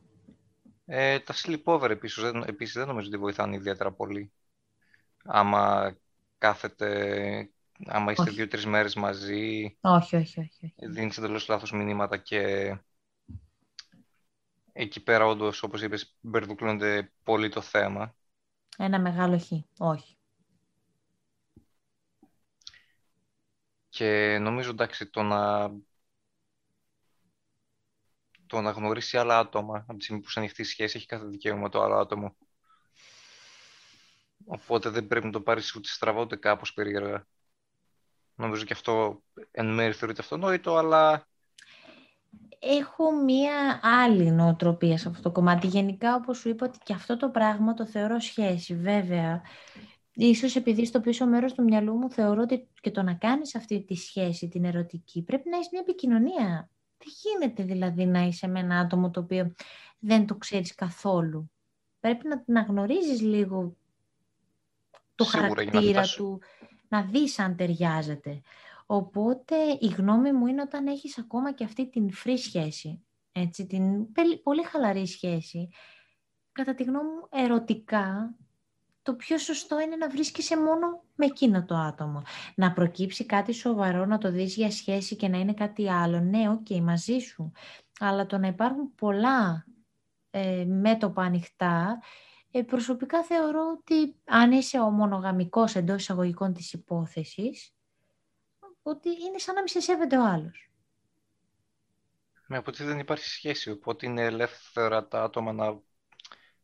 Ε, 0.86 1.20
τα 1.20 1.34
sleepover 1.34 1.90
επίσης, 1.90 2.24
δεν, 2.24 2.44
επίσης 2.48 2.74
δεν 2.74 2.88
νομίζω 2.88 3.08
ότι 3.08 3.18
βοηθάνε 3.18 3.56
ιδιαίτερα 3.56 3.92
πολύ. 3.92 4.32
Άμα 5.24 5.94
κάθεται, 6.38 7.50
άμα 7.86 8.12
είστε 8.12 8.32
δύο-τρεις 8.32 8.66
μέρες 8.66 8.96
μαζί. 8.96 9.78
Όχι, 9.82 10.16
όχι, 10.16 10.40
όχι. 10.40 10.66
όχι. 10.66 10.74
Δίνεις 10.76 11.18
εντελώς 11.18 11.48
λάθος 11.48 11.72
μηνύματα 11.72 12.18
και 12.18 12.76
εκεί 14.74 15.04
πέρα 15.04 15.26
όντως, 15.26 15.64
όπως 15.64 15.82
είπες, 15.82 16.16
μπερδουκλώνεται 16.20 17.12
πολύ 17.24 17.50
το 17.50 17.62
θέμα. 17.62 18.16
Ένα 18.78 19.00
μεγάλο 19.00 19.40
χ. 19.40 19.52
Όχι. 19.78 20.16
Και 23.90 24.38
νομίζω, 24.42 24.70
εντάξει, 24.70 25.10
το 25.10 25.22
να, 25.24 25.72
το 28.52 28.62
να 28.62 28.72
γνωρίσει 28.72 29.18
άλλα 29.18 29.40
άτομα 29.40 29.86
από 29.88 29.98
τη 29.98 30.04
στιγμή 30.04 30.22
που 30.22 30.30
σε 30.30 30.40
ανοιχτή 30.40 30.64
σχέση 30.64 30.98
έχει 30.98 31.06
κάθε 31.06 31.26
δικαίωμα 31.26 31.70
το 31.70 31.82
άλλο 31.82 31.96
άτομο. 31.96 32.36
Οπότε 34.46 34.90
δεν 34.90 35.08
πρέπει 35.08 35.26
να 35.26 35.32
το 35.32 35.42
πάρεις 35.42 35.76
ούτε 35.76 35.88
στραβά 35.88 36.22
ούτε 36.22 36.36
κάπως 36.36 36.74
περίεργα. 36.74 37.28
Νομίζω 38.36 38.66
και 38.66 38.74
αυτό 38.74 39.24
εν 39.52 39.74
μέρει 39.74 39.94
θεωρείται 39.94 40.22
αυτονόητο, 40.22 40.76
αλλά 40.76 41.28
έχω 42.60 43.12
μία 43.24 43.80
άλλη 43.84 44.32
νοοτροπία 44.32 44.98
σε 44.98 45.10
αυτό 45.10 45.22
το 45.22 45.32
κομμάτι. 45.32 45.68
Γενικά, 45.68 46.16
όπως 46.16 46.38
σου 46.38 46.50
είπα, 46.50 46.66
ότι 46.66 46.78
και 46.84 46.94
αυτό 46.94 47.18
το 47.18 47.30
πράγμα 47.30 47.74
το 47.74 47.86
θεωρώ 47.86 48.20
σχέση. 48.20 48.76
Βέβαια, 48.76 49.42
ίσως 50.14 50.56
επειδή 50.56 50.86
στο 50.86 51.02
πίσω 51.02 51.26
μέρος 51.26 51.54
του 51.54 51.64
μυαλού 51.64 51.94
μου 51.94 52.12
θεωρώ 52.12 52.42
ότι 52.42 52.68
και 52.82 52.92
το 52.92 53.02
να 53.02 53.14
κάνεις 53.14 53.56
αυτή 53.56 53.84
τη 53.86 53.96
σχέση, 53.96 54.48
την 54.48 54.66
ερωτική, 54.66 55.24
πρέπει 55.24 55.50
να 55.50 55.56
έχεις 55.58 55.70
μια 55.72 55.82
επικοινωνία. 55.82 56.70
Δεν 57.04 57.14
γίνεται 57.22 57.64
δηλαδή 57.64 58.06
να 58.06 58.22
είσαι 58.22 58.48
με 58.48 58.60
ένα 58.60 58.80
άτομο 58.80 59.10
το 59.10 59.20
οποίο 59.20 59.54
δεν 60.00 60.28
το 60.28 60.36
ξέρεις 60.36 60.76
καθόλου; 60.76 61.52
Πρέπει 62.00 62.28
να, 62.28 62.44
να 62.46 62.62
γνωρίζεις 62.62 63.22
λίγο 63.22 63.76
το 65.16 65.24
χαρακτήρα 65.24 66.04
του, 66.16 66.42
να 66.88 67.04
δεις 67.04 67.40
αν 67.40 67.56
ταιριάζεται. 67.56 68.42
Οπότε 68.86 69.56
η 69.80 69.88
γνώμη 69.88 70.32
μου 70.32 70.48
είναι 70.48 70.62
όταν 70.62 70.88
έχεις 70.88 71.18
ακόμα 71.18 71.54
και 71.54 71.64
αυτή 71.64 71.90
την 71.90 72.10
free 72.24 72.38
σχέση, 72.38 73.06
έτσι, 73.32 73.66
την 73.66 74.12
πολύ 74.44 74.64
χαλαρή 74.64 75.08
σχέση, 75.08 75.70
κατά 76.52 76.76
τη 76.76 76.84
γνώμη 76.84 77.10
μου 77.10 77.28
ερωτικά 77.30 78.36
το 79.02 79.16
πιο 79.16 79.38
σωστό 79.38 79.80
είναι 79.80 79.96
να 79.96 80.10
βρίσκεσαι 80.10 80.58
μόνο 80.58 81.04
με 81.16 81.26
εκείνο 81.26 81.66
το 81.66 81.76
άτομο. 81.76 82.22
Να 82.56 82.74
προκύψει 82.74 83.26
κάτι 83.26 83.54
σοβαρό, 83.54 84.06
να 84.06 84.18
το 84.18 84.32
δεις 84.32 84.56
για 84.56 84.72
σχέση 84.72 85.16
και 85.16 85.28
να 85.28 85.38
είναι 85.38 85.54
κάτι 85.54 85.90
άλλο. 85.90 86.20
Ναι, 86.20 86.50
OK, 86.50 86.66
okay, 86.70 86.80
μαζί 86.80 87.20
σου. 87.20 87.52
Αλλά 88.00 88.26
το 88.26 88.38
να 88.38 88.48
υπάρχουν 88.48 88.96
πολλά 88.96 89.66
ε, 90.30 90.66
μέτωπα 90.66 91.24
ανοιχτά, 91.24 92.02
ε, 92.52 92.62
προσωπικά 92.62 93.24
θεωρώ 93.24 93.78
ότι 93.78 94.16
αν 94.26 94.52
είσαι 94.52 94.80
ο 94.80 94.90
μονογαμικός 94.90 95.76
εντός 95.76 96.02
εισαγωγικών 96.02 96.54
της 96.54 96.74
υπόθεσης, 96.74 97.74
ότι 98.82 99.10
είναι 99.10 99.38
σαν 99.38 99.56
να 99.56 99.62
μη 99.62 99.70
σε 99.70 99.80
σέβεται 99.80 100.18
ο 100.18 100.26
άλλος. 100.26 100.72
Με 102.48 102.58
από 102.58 102.72
ότι 102.72 102.84
δεν 102.84 103.00
υπάρχει 103.00 103.26
σχέση, 103.26 103.72
οπότε 103.72 104.06
είναι 104.06 104.22
ελεύθερα 104.22 105.08
τα 105.08 105.24
άτομα 105.24 105.54
να... 105.54 105.80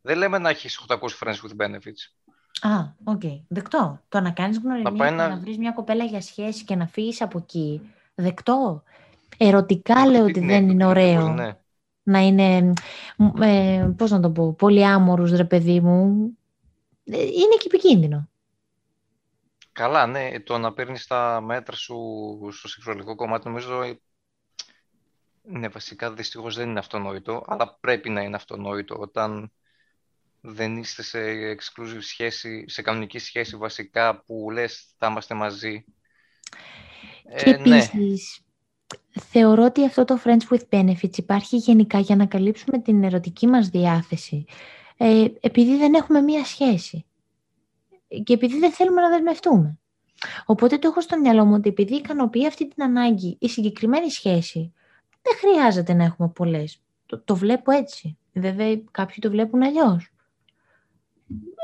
Δεν 0.01 0.17
λέμε 0.17 0.37
να 0.37 0.49
έχεις 0.49 0.85
800 0.87 0.97
friends 0.97 1.35
with 1.41 1.55
benefits. 1.57 2.17
Α, 2.61 2.93
OK. 3.03 3.21
Okay. 3.23 3.39
Δεκτό. 3.47 4.01
Το 4.09 4.19
να 4.19 4.31
κάνεις 4.31 4.57
γνωριμία 4.57 5.09
και 5.09 5.15
να... 5.15 5.27
να 5.27 5.37
βρεις 5.37 5.57
μια 5.57 5.71
κοπέλα 5.71 6.03
για 6.03 6.21
σχέση 6.21 6.63
και 6.63 6.75
να 6.75 6.87
φύγεις 6.87 7.21
από 7.21 7.37
εκεί. 7.37 7.93
Δεκτό. 8.15 8.83
Ερωτικά 9.37 10.05
λέω 10.05 10.23
ότι 10.23 10.39
δεν 10.39 10.69
είναι 10.69 10.85
ωραίο. 10.85 11.33
Ναι. 11.33 11.57
Να 12.03 12.19
είναι, 12.19 12.73
ε, 13.39 13.89
πώς 13.97 14.11
να 14.11 14.19
το 14.19 14.29
πω, 14.29 14.53
πολύ 14.53 14.85
άμορους 14.85 15.31
ρε 15.31 15.43
παιδί 15.43 15.79
μου. 15.79 16.29
Ε, 17.03 17.21
είναι 17.21 17.55
και 17.59 17.65
επικίνδυνο. 17.65 18.29
Καλά, 19.71 20.05
ναι. 20.05 20.39
Το 20.39 20.57
να 20.57 20.73
παίρνεις 20.73 21.07
τα 21.07 21.41
μέτρα 21.41 21.75
σου 21.75 21.97
στο 22.51 22.67
σεξουαλικό 22.67 23.15
κομμάτι 23.15 23.47
νομίζω 23.47 23.97
ναι, 25.49 25.67
βασικά 25.67 26.13
δυστυχώς 26.13 26.55
δεν 26.55 26.69
είναι 26.69 26.79
αυτονόητο, 26.79 27.43
αλλά 27.47 27.77
πρέπει 27.79 28.09
να 28.09 28.21
είναι 28.21 28.35
αυτονόητο 28.35 28.95
όταν 28.99 29.51
δεν 30.41 30.77
είστε 30.77 31.03
σε 31.03 31.19
exclusive 31.51 31.99
σχέση, 31.99 32.65
σε 32.67 32.81
κανονική 32.81 33.19
σχέση 33.19 33.55
βασικά 33.55 34.23
που 34.25 34.49
λες 34.51 34.93
θα 34.97 35.07
είμαστε 35.07 35.33
μαζί. 35.33 35.85
Και 37.35 37.49
ε, 37.49 37.57
ναι. 37.57 37.83
επίσης, 37.83 38.39
θεωρώ 39.19 39.63
ότι 39.63 39.85
αυτό 39.85 40.05
το 40.05 40.19
Friends 40.23 40.53
with 40.53 40.63
Benefits 40.69 41.17
υπάρχει 41.17 41.57
γενικά 41.57 41.99
για 41.99 42.15
να 42.15 42.25
καλύψουμε 42.25 42.79
την 42.79 43.03
ερωτική 43.03 43.47
μας 43.47 43.69
διάθεση. 43.69 44.45
Ε, 44.97 45.25
επειδή 45.39 45.77
δεν 45.77 45.93
έχουμε 45.93 46.21
μία 46.21 46.45
σχέση. 46.45 47.05
Και 48.23 48.33
επειδή 48.33 48.59
δεν 48.59 48.71
θέλουμε 48.71 49.01
να 49.01 49.09
δεσμευτούμε. 49.09 49.79
Οπότε 50.45 50.77
το 50.77 50.87
έχω 50.87 51.01
στο 51.01 51.19
μυαλό 51.19 51.45
μου 51.45 51.53
ότι 51.53 51.69
επειδή 51.69 51.95
ικανοποιεί 51.95 52.47
αυτή 52.47 52.67
την 52.67 52.83
ανάγκη 52.83 53.37
η 53.39 53.49
συγκεκριμένη 53.49 54.09
σχέση, 54.09 54.73
δεν 55.21 55.33
χρειάζεται 55.37 55.93
να 55.93 56.03
έχουμε 56.03 56.29
πολλές. 56.29 56.81
Το, 57.05 57.19
το 57.19 57.35
βλέπω 57.35 57.71
έτσι. 57.71 58.17
Βέβαια 58.33 58.81
κάποιοι 58.91 59.15
το 59.19 59.29
βλέπουν 59.29 59.63
αλλιώς 59.63 60.11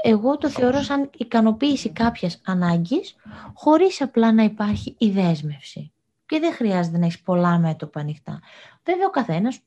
εγώ 0.05 0.37
το 0.37 0.49
θεωρώ 0.49 0.81
σαν 0.81 1.09
ικανοποίηση 1.17 1.89
κάποιας 1.89 2.41
ανάγκης, 2.45 3.15
χωρίς 3.53 4.01
απλά 4.01 4.33
να 4.33 4.43
υπάρχει 4.43 4.95
η 4.97 5.09
δέσμευση. 5.09 5.93
Και 6.25 6.39
δεν 6.39 6.53
χρειάζεται 6.53 6.97
να 6.97 7.05
έχεις 7.05 7.21
πολλά 7.21 7.57
μέτωπα 7.57 7.99
ανοιχτά. 7.99 8.41
Βέβαια 8.83 9.07
ο 9.07 9.09
καθένας, 9.09 9.59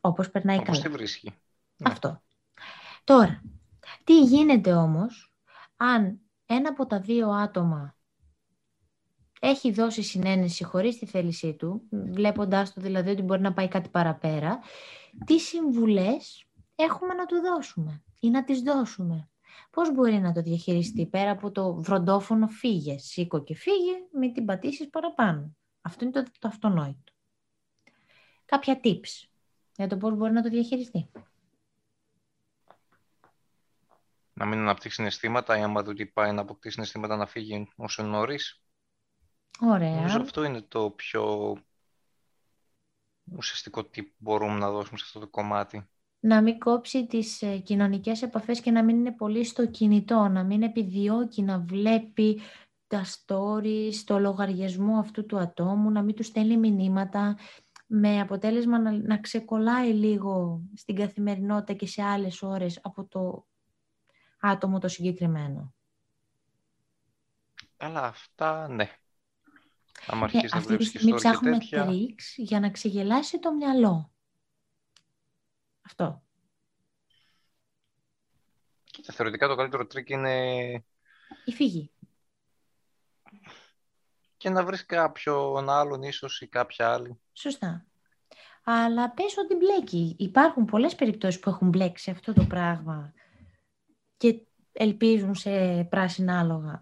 όπως 0.00 0.30
περνάει 0.30 0.58
όπως 0.58 0.80
καλά. 0.80 0.94
βρίσκει. 0.94 1.30
Ναι. 1.76 1.90
Αυτό. 1.90 2.22
Τώρα, 3.04 3.42
τι 4.04 4.20
γίνεται 4.20 4.72
όμως, 4.72 5.32
αν 5.76 6.20
ένα 6.46 6.68
από 6.68 6.86
τα 6.86 7.00
δύο 7.00 7.30
άτομα 7.30 7.96
έχει 9.40 9.72
δώσει 9.72 10.02
συνένεση 10.02 10.64
χωρίς 10.64 10.98
τη 10.98 11.06
θέλησή 11.06 11.54
του, 11.54 11.82
βλέποντάς 11.90 12.72
το 12.72 12.80
δηλαδή 12.80 13.10
ότι 13.10 13.22
μπορεί 13.22 13.40
να 13.40 13.52
πάει 13.52 13.68
κάτι 13.68 13.88
παραπέρα, 13.88 14.58
τι 15.26 15.38
συμβουλές 15.38 16.46
έχουμε 16.74 17.14
να 17.14 17.26
του 17.26 17.36
δώσουμε 17.40 18.02
ή 18.20 18.30
να 18.30 18.44
τις 18.44 18.60
δώσουμε; 18.60 19.28
Πώς 19.70 19.92
μπορεί 19.92 20.18
να 20.18 20.32
το 20.32 20.42
διαχειριστεί 20.42 21.06
πέρα 21.06 21.30
από 21.30 21.50
το 21.50 21.74
βροντόφωνο 21.74 22.48
φύγε, 22.48 22.98
σήκω 22.98 23.42
και 23.44 23.54
φύγε, 23.54 23.92
μην 24.18 24.32
την 24.32 24.44
πατήσεις 24.44 24.90
παραπάνω. 24.90 25.56
Αυτό 25.80 26.04
είναι 26.04 26.12
το, 26.12 26.30
το 26.38 26.48
αυτονόητο. 26.48 27.12
Κάποια 28.44 28.80
tips 28.84 29.28
για 29.76 29.86
το 29.86 29.96
πώς 29.96 30.14
μπορεί 30.14 30.32
να 30.32 30.42
το 30.42 30.48
διαχειριστεί. 30.48 31.10
Να 34.32 34.46
μην 34.46 34.58
αναπτύξει 34.58 34.96
συναισθήματα 34.96 35.58
ή 35.58 35.62
άμα 35.62 35.82
δει 35.82 35.90
ότι 35.90 36.06
πάει 36.06 36.32
να 36.32 36.40
αποκτήσει 36.40 36.74
συναισθήματα 36.74 37.16
να 37.16 37.26
φύγει 37.26 37.68
όσο 37.76 38.02
νωρίς. 38.02 38.62
Ωραία. 39.60 39.94
Νομίζω 39.94 40.20
αυτό 40.20 40.44
είναι 40.44 40.62
το 40.62 40.90
πιο 40.90 41.56
ουσιαστικό 43.36 43.84
τι 43.84 44.14
μπορούμε 44.16 44.58
να 44.58 44.70
δώσουμε 44.70 44.98
σε 44.98 45.04
αυτό 45.06 45.18
το 45.18 45.28
κομμάτι 45.28 45.88
να 46.24 46.42
μην 46.42 46.58
κόψει 46.58 47.06
τις 47.06 47.42
ε, 47.42 47.58
κοινωνικές 47.58 48.22
επαφές 48.22 48.60
και 48.60 48.70
να 48.70 48.84
μην 48.84 48.96
είναι 48.96 49.12
πολύ 49.12 49.44
στο 49.44 49.66
κινητό, 49.66 50.28
να 50.28 50.44
μην 50.44 50.62
επιδιώκει 50.62 51.42
να 51.42 51.58
βλέπει 51.58 52.40
τα 52.86 53.04
stories, 53.04 53.94
το 54.04 54.18
λογαριασμό 54.18 54.98
αυτού 54.98 55.26
του 55.26 55.38
ατόμου, 55.38 55.90
να 55.90 56.02
μην 56.02 56.14
του 56.14 56.22
στέλνει 56.22 56.56
μηνύματα, 56.56 57.38
με 57.86 58.20
αποτέλεσμα 58.20 58.78
να, 58.78 58.92
να 58.92 59.18
ξεκολλάει 59.18 59.92
λίγο 59.92 60.62
στην 60.74 60.96
καθημερινότητα 60.96 61.72
και 61.72 61.86
σε 61.86 62.02
άλλες 62.02 62.42
ώρες 62.42 62.78
από 62.82 63.04
το 63.04 63.46
άτομο 64.40 64.78
το 64.78 64.88
συγκεκριμένο. 64.88 65.74
Αλλά 67.76 68.02
αυτά, 68.02 68.68
ναι. 68.68 68.90
Αν 70.06 70.18
ναι, 70.18 70.24
αρχίσει 70.24 70.48
να 70.50 70.58
αυτή 70.58 70.76
τη 70.76 70.84
στιγμή 70.84 71.14
ψάχνουμε 71.14 71.58
τρίξ 71.70 72.34
για 72.36 72.60
να 72.60 72.70
ξεγελάσει 72.70 73.38
το 73.38 73.54
μυαλό. 73.54 74.13
Αυτό. 75.84 76.22
Κοίτα, 78.84 79.12
θεωρητικά 79.12 79.48
το 79.48 79.54
καλύτερο 79.54 79.86
τρικ 79.86 80.10
είναι... 80.10 80.72
Η 81.44 81.52
φυγή. 81.52 81.90
Και 84.36 84.50
να 84.50 84.64
βρεις 84.64 84.86
κάποιον 84.86 85.68
άλλον 85.68 86.02
ίσως 86.02 86.40
ή 86.40 86.46
κάποια 86.46 86.92
άλλη. 86.92 87.20
Σωστά. 87.32 87.86
Αλλά 88.64 89.10
πες 89.10 89.36
ότι 89.36 89.54
μπλέκει. 89.54 90.16
Υπάρχουν 90.18 90.64
πολλές 90.64 90.94
περιπτώσεις 90.94 91.40
που 91.40 91.50
έχουν 91.50 91.68
μπλέξει 91.68 92.10
αυτό 92.10 92.32
το 92.32 92.44
πράγμα 92.44 93.12
και 94.16 94.46
ελπίζουν 94.72 95.34
σε 95.34 95.84
πράσινα 95.84 96.40
άλογα. 96.40 96.80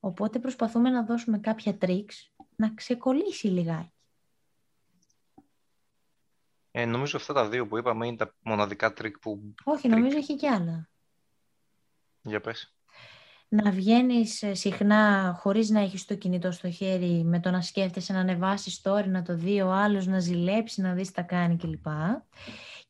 Οπότε 0.00 0.38
προσπαθούμε 0.38 0.90
να 0.90 1.04
δώσουμε 1.04 1.38
κάποια 1.38 1.78
tricks 1.78 2.32
να 2.56 2.74
ξεκολλήσει 2.74 3.46
λιγάκι. 3.46 3.93
Ε, 6.76 6.84
νομίζω 6.84 7.16
αυτά 7.16 7.32
τα 7.32 7.48
δύο 7.48 7.66
που 7.66 7.78
είπαμε 7.78 8.06
είναι 8.06 8.16
τα 8.16 8.34
μοναδικά 8.42 8.92
τρικ 8.92 9.18
που... 9.18 9.54
Όχι, 9.64 9.88
νομίζω 9.88 10.16
έχει 10.16 10.36
και 10.36 10.48
άλλα. 10.48 10.88
Για 12.22 12.40
πες. 12.40 12.74
Να 13.48 13.70
βγαίνεις 13.70 14.42
ε, 14.42 14.54
συχνά 14.54 15.34
χωρίς 15.38 15.70
να 15.70 15.80
έχεις 15.80 16.04
το 16.04 16.14
κινητό 16.14 16.50
στο 16.50 16.70
χέρι 16.70 17.24
με 17.24 17.40
το 17.40 17.50
να 17.50 17.60
σκέφτεσαι 17.62 18.12
να 18.12 18.18
ανεβάσεις 18.20 18.82
story, 18.84 19.06
να 19.06 19.22
το 19.22 19.36
δει 19.36 19.60
ο 19.60 19.72
άλλος, 19.72 20.06
να 20.06 20.18
ζηλέψει, 20.18 20.80
να 20.80 20.94
δεις 20.94 21.10
τα 21.10 21.22
κάνει 21.22 21.56
κλπ. 21.56 21.86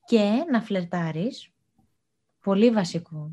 Και 0.05 0.45
να 0.51 0.61
φλερτάρεις. 0.61 1.49
Πολύ 2.41 2.71
βασικό. 2.71 3.31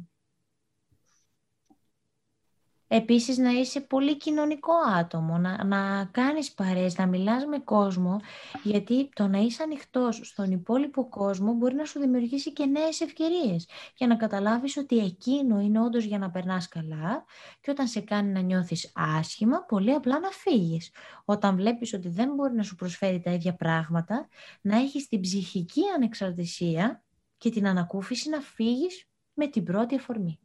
Επίσης 2.93 3.37
να 3.37 3.49
είσαι 3.49 3.81
πολύ 3.81 4.17
κοινωνικό 4.17 4.73
άτομο, 4.97 5.37
να, 5.37 5.63
να 5.63 6.05
κάνεις 6.11 6.51
παρέες, 6.51 6.97
να 6.97 7.07
μιλάς 7.07 7.45
με 7.45 7.59
κόσμο, 7.59 8.19
γιατί 8.63 9.09
το 9.13 9.27
να 9.27 9.37
είσαι 9.37 9.63
ανοιχτός 9.63 10.19
στον 10.23 10.51
υπόλοιπο 10.51 11.09
κόσμο 11.09 11.53
μπορεί 11.53 11.75
να 11.75 11.85
σου 11.85 11.99
δημιουργήσει 11.99 12.53
και 12.53 12.65
νέες 12.65 13.01
ευκαιρίες 13.01 13.67
και 13.93 14.05
να 14.05 14.15
καταλάβεις 14.15 14.77
ότι 14.77 14.97
εκείνο 14.97 15.59
είναι 15.59 15.81
όντως 15.81 16.03
για 16.03 16.17
να 16.17 16.31
περνάς 16.31 16.67
καλά 16.67 17.25
και 17.61 17.71
όταν 17.71 17.87
σε 17.87 17.99
κάνει 17.99 18.31
να 18.31 18.39
νιώθεις 18.39 18.91
άσχημα, 18.95 19.63
πολύ 19.63 19.91
απλά 19.91 20.19
να 20.19 20.29
φύγεις. 20.29 20.91
Όταν 21.25 21.55
βλέπεις 21.55 21.93
ότι 21.93 22.09
δεν 22.09 22.33
μπορεί 22.33 22.53
να 22.53 22.63
σου 22.63 22.75
προσφέρει 22.75 23.19
τα 23.19 23.31
ίδια 23.31 23.55
πράγματα, 23.55 24.27
να 24.61 24.77
έχεις 24.77 25.07
την 25.07 25.21
ψυχική 25.21 25.81
ανεξαρτησία 25.95 27.03
και 27.37 27.49
την 27.49 27.67
ανακούφιση 27.67 28.29
να 28.29 28.39
φύγεις 28.39 29.05
με 29.33 29.47
την 29.47 29.63
πρώτη 29.63 29.95
αφορμή. 29.95 30.39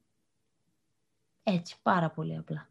Έτσι, 1.49 1.77
πάρα 1.83 2.11
πολύ 2.11 2.37
απλά. 2.37 2.69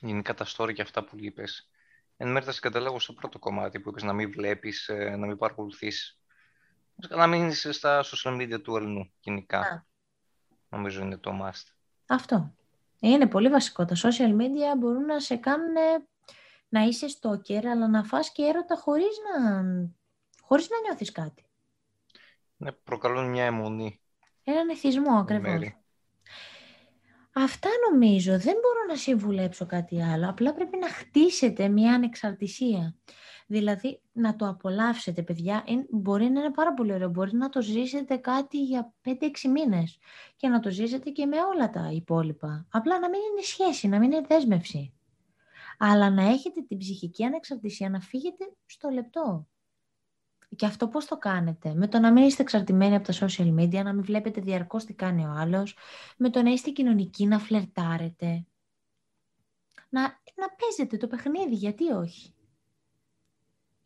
Γενικά 0.00 0.34
τα 0.34 0.46
story 0.48 0.72
και 0.74 0.82
αυτά 0.82 1.04
που 1.04 1.16
είπες. 1.18 1.70
Εν 2.16 2.32
μέρει 2.32 2.44
θα 2.44 2.52
συγκαταλέγω 2.52 2.98
στο 2.98 3.12
πρώτο 3.12 3.38
κομμάτι 3.38 3.80
που 3.80 3.88
είπες 3.88 4.02
να 4.02 4.12
μην 4.12 4.30
βλέπεις, 4.30 4.88
ε, 4.88 5.16
να 5.16 5.26
μην 5.26 5.36
παρακολουθείς. 5.36 6.20
Να 7.08 7.26
μην 7.26 7.48
είσαι 7.48 7.72
στα 7.72 8.04
social 8.04 8.40
media 8.40 8.62
του 8.62 8.76
ελληνού, 8.76 9.12
γενικά. 9.20 9.86
Νομίζω 10.68 11.02
είναι 11.02 11.16
το 11.16 11.30
must. 11.42 11.74
Αυτό. 12.06 12.54
Είναι 13.00 13.26
πολύ 13.26 13.48
βασικό. 13.48 13.84
Τα 13.84 13.94
social 13.94 14.36
media 14.36 14.78
μπορούν 14.78 15.04
να 15.04 15.20
σε 15.20 15.36
κάνουν 15.36 15.74
να 16.68 16.80
είσαι 16.80 17.06
stalker, 17.20 17.64
αλλά 17.64 17.88
να 17.88 18.04
φας 18.04 18.32
και 18.32 18.42
έρωτα 18.42 18.76
χωρίς 18.76 19.16
να, 19.24 19.62
χωρίς 20.40 20.68
να 20.68 20.80
νιώθεις 20.80 21.12
κάτι. 21.12 21.44
Ναι, 22.56 22.72
προκαλούν 22.72 23.30
μια 23.30 23.44
αιμονή. 23.44 24.00
Έναν 24.44 24.68
εθισμό 24.68 25.18
ακριβώς. 25.18 25.76
Αυτά 27.38 27.68
νομίζω. 27.90 28.30
Δεν 28.30 28.54
μπορώ 28.54 28.84
να 28.88 28.96
συμβουλέψω 28.96 29.66
κάτι 29.66 30.02
άλλο. 30.02 30.28
Απλά 30.28 30.54
πρέπει 30.54 30.78
να 30.78 30.88
χτίσετε 30.88 31.68
μια 31.68 31.94
ανεξαρτησία. 31.94 32.94
Δηλαδή, 33.46 34.00
να 34.12 34.36
το 34.36 34.48
απολαύσετε, 34.48 35.22
παιδιά, 35.22 35.64
μπορεί 35.90 36.24
να 36.24 36.40
είναι 36.40 36.50
πάρα 36.50 36.74
πολύ 36.74 36.92
ωραίο. 36.92 37.08
Μπορεί 37.08 37.36
να 37.36 37.48
το 37.48 37.62
ζήσετε 37.62 38.16
κάτι 38.16 38.62
για 38.62 38.92
5-6 39.04 39.12
μήνες 39.52 39.98
και 40.36 40.48
να 40.48 40.60
το 40.60 40.70
ζήσετε 40.70 41.10
και 41.10 41.26
με 41.26 41.36
όλα 41.54 41.70
τα 41.70 41.90
υπόλοιπα. 41.92 42.66
Απλά 42.70 42.98
να 42.98 43.08
μην 43.08 43.20
είναι 43.30 43.42
σχέση, 43.42 43.88
να 43.88 43.98
μην 43.98 44.12
είναι 44.12 44.26
δέσμευση. 44.28 44.92
Αλλά 45.78 46.10
να 46.10 46.22
έχετε 46.22 46.60
την 46.60 46.78
ψυχική 46.78 47.24
ανεξαρτησία 47.24 47.90
να 47.90 48.00
φύγετε 48.00 48.44
στο 48.66 48.88
λεπτό. 48.88 49.46
Και 50.56 50.66
αυτό 50.66 50.88
πώς 50.88 51.04
το 51.04 51.18
κάνετε; 51.18 51.74
Με 51.74 51.88
το 51.88 51.98
να 51.98 52.12
μην 52.12 52.24
είστε 52.24 52.42
εξαρτημένοι 52.42 52.94
από 52.94 53.12
τα 53.12 53.26
social 53.26 53.54
media, 53.54 53.82
να 53.82 53.92
μην 53.92 54.02
βλέπετε 54.04 54.40
διαρκώς 54.40 54.84
τι 54.84 54.94
κάνει 54.94 55.26
ο 55.26 55.30
άλλος, 55.30 55.76
με 56.16 56.30
το 56.30 56.42
να 56.42 56.50
είστε 56.50 56.70
κοινωνικοί, 56.70 57.26
να 57.26 57.38
φλερτάρετε. 57.38 58.46
Να, 59.88 60.02
να 60.34 60.50
παίζετε 60.58 60.96
το 60.96 61.06
παιχνίδι, 61.06 61.54
γιατί 61.54 61.90
όχι; 61.92 62.34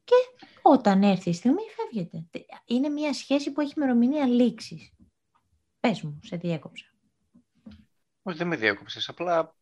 Και 0.04 0.14
όταν 0.62 1.02
έρθει 1.02 1.30
η 1.30 1.34
στιγμή 1.34 1.62
φεύγετε. 1.76 2.26
Είναι 2.64 2.88
μια 2.88 3.12
σχέση 3.12 3.52
που 3.52 3.60
έχει 3.60 3.72
ημερομηνία 3.76 4.26
λήξης. 4.26 4.92
Πες 5.80 6.02
μου, 6.02 6.20
σε 6.22 6.36
διέκοψα. 6.36 6.86
Όχι, 8.22 8.36
δεν 8.36 8.46
με 8.46 8.56
διέκοψες. 8.56 9.08
Απλά 9.08 9.54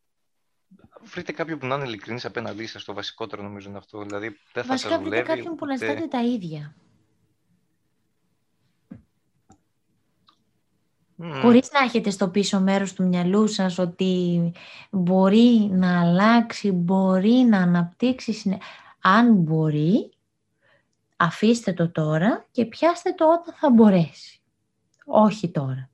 βρείτε 1.01 1.33
κάποιον 1.33 1.59
που 1.59 1.67
να 1.67 1.75
είναι 1.75 1.85
ειλικρινής 1.85 2.25
απέναντί 2.25 2.67
σας. 2.67 2.85
Το 2.85 2.93
βασικότερο 2.93 3.43
νομίζω 3.43 3.69
είναι 3.69 3.79
αυτό. 3.79 4.03
Δηλαδή 4.03 4.29
δεν 4.29 4.63
θα 4.65 4.69
Βασικά, 4.69 4.91
σας 4.91 5.03
δουλεύει. 5.03 5.23
Βασικά 5.23 5.35
κάποιον 5.37 5.57
που 5.57 5.67
να 5.67 5.73
αισθάνεται 5.73 6.07
τα 6.07 6.25
ίδια. 6.25 6.77
Mm. 11.23 11.39
Χωρίς 11.43 11.71
να 11.73 11.81
έχετε 11.81 12.11
στο 12.11 12.29
πίσω 12.29 12.61
μέρος 12.61 12.93
του 12.93 13.07
μυαλού 13.07 13.47
σας 13.47 13.79
ότι 13.79 14.53
μπορεί 14.91 15.69
να 15.73 16.01
αλλάξει, 16.01 16.71
μπορεί 16.73 17.33
να 17.33 17.59
αναπτύξει. 17.59 18.59
Αν 19.01 19.35
μπορεί, 19.35 20.11
αφήστε 21.17 21.73
το 21.73 21.91
τώρα 21.91 22.47
και 22.51 22.65
πιάστε 22.65 23.13
το 23.13 23.25
όταν 23.33 23.55
θα 23.55 23.71
μπορέσει. 23.71 24.41
Όχι 25.05 25.51
τώρα. 25.51 25.91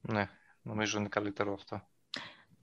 Ναι, 0.00 0.28
νομίζω 0.62 0.98
είναι 0.98 1.08
καλύτερο 1.08 1.52
αυτό. 1.52 1.82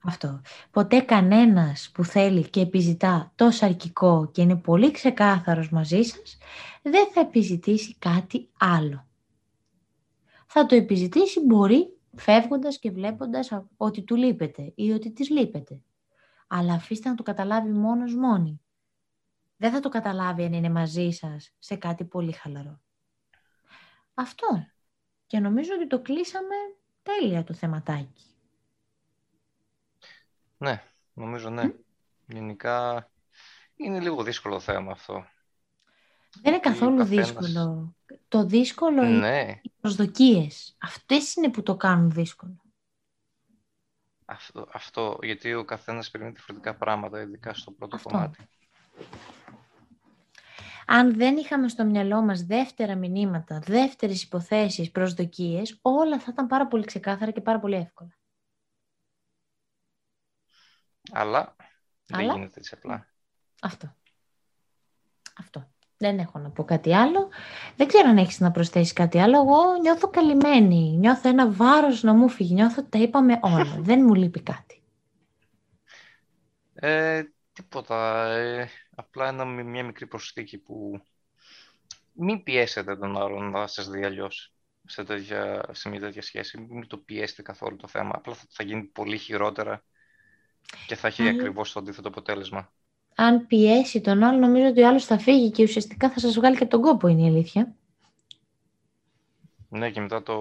Αυτό. 0.03 0.41
Ποτέ 0.71 0.99
κανένας 0.99 1.91
που 1.93 2.03
θέλει 2.03 2.49
και 2.49 2.61
επιζητά 2.61 3.31
τόσο 3.35 3.65
αρκικό 3.65 4.29
και 4.31 4.41
είναι 4.41 4.55
πολύ 4.55 4.91
ξεκάθαρος 4.91 5.69
μαζί 5.69 6.01
σας, 6.01 6.37
δεν 6.81 7.07
θα 7.13 7.19
επιζητήσει 7.19 7.95
κάτι 7.99 8.49
άλλο 8.57 9.04
θα 10.57 10.65
το 10.65 10.75
επιζητήσει 10.75 11.39
μπορεί 11.39 11.97
φεύγοντας 12.15 12.79
και 12.79 12.91
βλέποντας 12.91 13.51
ότι 13.77 14.03
του 14.03 14.15
λείπεται 14.15 14.71
ή 14.75 14.91
ότι 14.91 15.11
της 15.11 15.29
λείπεται. 15.29 15.81
Αλλά 16.47 16.73
αφήστε 16.73 17.09
να 17.09 17.15
το 17.15 17.23
καταλάβει 17.23 17.69
μόνος 17.69 18.15
μόνη. 18.15 18.61
Δεν 19.57 19.71
θα 19.71 19.79
το 19.79 19.89
καταλάβει 19.89 20.43
αν 20.43 20.53
είναι 20.53 20.69
μαζί 20.69 21.11
σας 21.11 21.53
σε 21.59 21.75
κάτι 21.75 22.05
πολύ 22.05 22.31
χαλαρό. 22.31 22.81
Αυτό. 24.13 24.67
Και 25.25 25.39
νομίζω 25.39 25.73
ότι 25.73 25.87
το 25.87 26.01
κλείσαμε 26.01 26.55
τέλεια 27.03 27.43
το 27.43 27.53
θεματάκι. 27.53 28.25
Ναι, 30.57 30.83
νομίζω 31.13 31.49
ναι. 31.49 31.73
Γενικά 32.27 33.09
είναι 33.75 33.99
λίγο 33.99 34.23
δύσκολο 34.23 34.59
θέμα 34.59 34.91
αυτό. 34.91 35.25
Δεν 36.41 36.53
είναι 36.53 36.59
καθόλου 36.59 37.03
δύσκολο. 37.03 37.95
Το 38.27 38.45
δύσκολο 38.45 39.01
ναι. 39.01 39.07
είναι 39.07 39.59
οι 39.63 39.71
προσδοκίες. 39.81 40.75
Αυτές 40.81 41.35
είναι 41.35 41.49
που 41.49 41.63
το 41.63 41.75
κάνουν 41.75 42.11
δύσκολο. 42.11 42.61
Αυτό, 44.25 44.67
αυτό 44.71 45.17
γιατί 45.21 45.53
ο 45.53 45.65
καθένας 45.65 46.11
περιμένει 46.11 46.35
διαφορετικά 46.35 46.75
πράγματα, 46.75 47.21
ειδικά 47.21 47.53
στο 47.53 47.71
πρώτο 47.71 47.95
αυτό. 47.95 48.09
κομμάτι. 48.09 48.49
Αν 50.85 51.15
δεν 51.15 51.37
είχαμε 51.37 51.67
στο 51.67 51.85
μυαλό 51.85 52.21
μας 52.21 52.43
δεύτερα 52.45 52.95
μηνύματα, 52.95 53.59
δεύτερες 53.59 54.23
υποθέσεις, 54.23 54.91
προσδοκίες, 54.91 55.79
όλα 55.81 56.19
θα 56.19 56.27
ήταν 56.31 56.47
πάρα 56.47 56.67
πολύ 56.67 56.85
ξεκάθαρα 56.85 57.31
και 57.31 57.41
πάρα 57.41 57.59
πολύ 57.59 57.75
εύκολα. 57.75 58.17
Αλλά, 61.11 61.55
Αλλά... 62.09 62.27
δεν 62.27 62.35
γίνεται 62.35 62.59
έτσι 62.59 62.73
απλά. 62.73 63.13
Αυτό. 63.61 63.95
Αυτό. 65.95 66.07
Δεν 66.07 66.19
έχω 66.19 66.39
να 66.39 66.49
πω 66.49 66.63
κάτι 66.63 66.95
άλλο. 66.95 67.29
Δεν 67.75 67.87
ξέρω 67.87 68.09
αν 68.09 68.17
έχεις 68.17 68.39
να 68.39 68.51
προσθέσεις 68.51 68.93
κάτι 68.93 69.19
άλλο. 69.19 69.37
Εγώ 69.37 69.77
νιώθω 69.81 70.09
καλυμμένη. 70.09 70.97
Νιώθω 70.97 71.29
ένα 71.29 71.51
βάρος 71.51 72.03
να 72.03 72.13
μου 72.13 72.29
φύγει. 72.29 72.53
Νιώθω 72.53 72.81
ότι 72.81 72.89
τα 72.89 72.99
είπαμε 72.99 73.39
όλα. 73.41 73.77
Δεν 73.87 74.03
μου 74.03 74.13
λείπει 74.13 74.41
κάτι. 74.41 74.83
Ε, 76.73 77.23
τίποτα. 77.53 78.27
Ε, 78.31 78.69
απλά 78.95 79.27
ένα, 79.27 79.45
μια 79.45 79.83
μικρή 79.83 80.07
προσθήκη 80.07 80.57
που 80.57 81.01
μην 82.13 82.43
πιέσετε 82.43 82.97
τον 82.97 83.17
άλλον 83.17 83.49
να 83.49 83.67
σας 83.67 83.89
δει 83.89 84.03
αλλιώς 84.03 84.53
σε, 84.85 85.03
σε 85.71 85.89
μια 85.89 85.99
τέτοια 85.99 86.21
σχέση. 86.21 86.57
Μην 86.57 86.87
το 86.87 86.97
πιέσετε 86.97 87.41
καθόλου 87.41 87.75
το 87.75 87.87
θέμα. 87.87 88.11
Απλά 88.13 88.33
θα, 88.33 88.43
θα 88.49 88.63
γίνει 88.63 88.83
πολύ 88.83 89.17
χειρότερα 89.17 89.83
και 90.87 90.95
θα 90.95 91.07
έχει 91.07 91.27
ακριβώς 91.27 91.71
το 91.71 91.79
αντίθετο 91.79 92.07
αποτέλεσμα 92.07 92.73
αν 93.15 93.47
πιέσει 93.47 94.01
τον 94.01 94.23
άλλο, 94.23 94.39
νομίζω 94.39 94.67
ότι 94.67 94.81
ο 94.81 94.87
άλλος 94.87 95.05
θα 95.05 95.17
φύγει 95.17 95.51
και 95.51 95.63
ουσιαστικά 95.63 96.09
θα 96.09 96.19
σας 96.19 96.35
βγάλει 96.35 96.57
και 96.57 96.65
τον 96.65 96.81
κόπο, 96.81 97.07
είναι 97.07 97.21
η 97.21 97.27
αλήθεια. 97.27 97.75
Ναι, 99.69 99.89
και 99.89 100.01
μετά 100.01 100.23
το, 100.23 100.35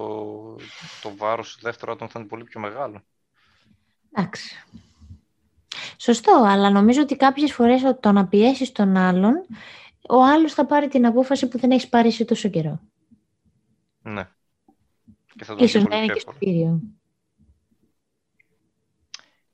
το 1.01 1.15
βάρος 1.15 1.55
του 1.55 1.61
δεύτερου 1.61 1.91
άτομου 1.91 2.09
θα 2.09 2.19
είναι 2.19 2.27
πολύ 2.27 2.43
πιο 2.43 2.59
μεγάλο. 2.59 3.03
Εντάξει. 4.11 4.65
Σωστό, 5.97 6.43
αλλά 6.45 6.69
νομίζω 6.69 7.01
ότι 7.01 7.15
κάποιες 7.15 7.53
φορές 7.53 7.81
το 7.99 8.11
να 8.11 8.27
πιέσεις 8.27 8.71
τον 8.71 8.97
άλλον, 8.97 9.45
ο 10.09 10.23
άλλος 10.23 10.53
θα 10.53 10.65
πάρει 10.65 10.87
την 10.87 11.05
απόφαση 11.05 11.47
που 11.47 11.57
δεν 11.57 11.71
έχεις 11.71 11.89
πάρει 11.89 12.11
σε 12.11 12.25
τόσο 12.25 12.49
καιρό. 12.49 12.79
Ναι. 14.01 14.29
Και 15.35 15.43
θα 15.43 15.55
το 15.55 15.63
Ίσως 15.63 15.83
να 15.83 15.97
είναι 15.97 16.13
και 16.13 16.19
στο 16.19 16.33
κύριο. 16.39 16.81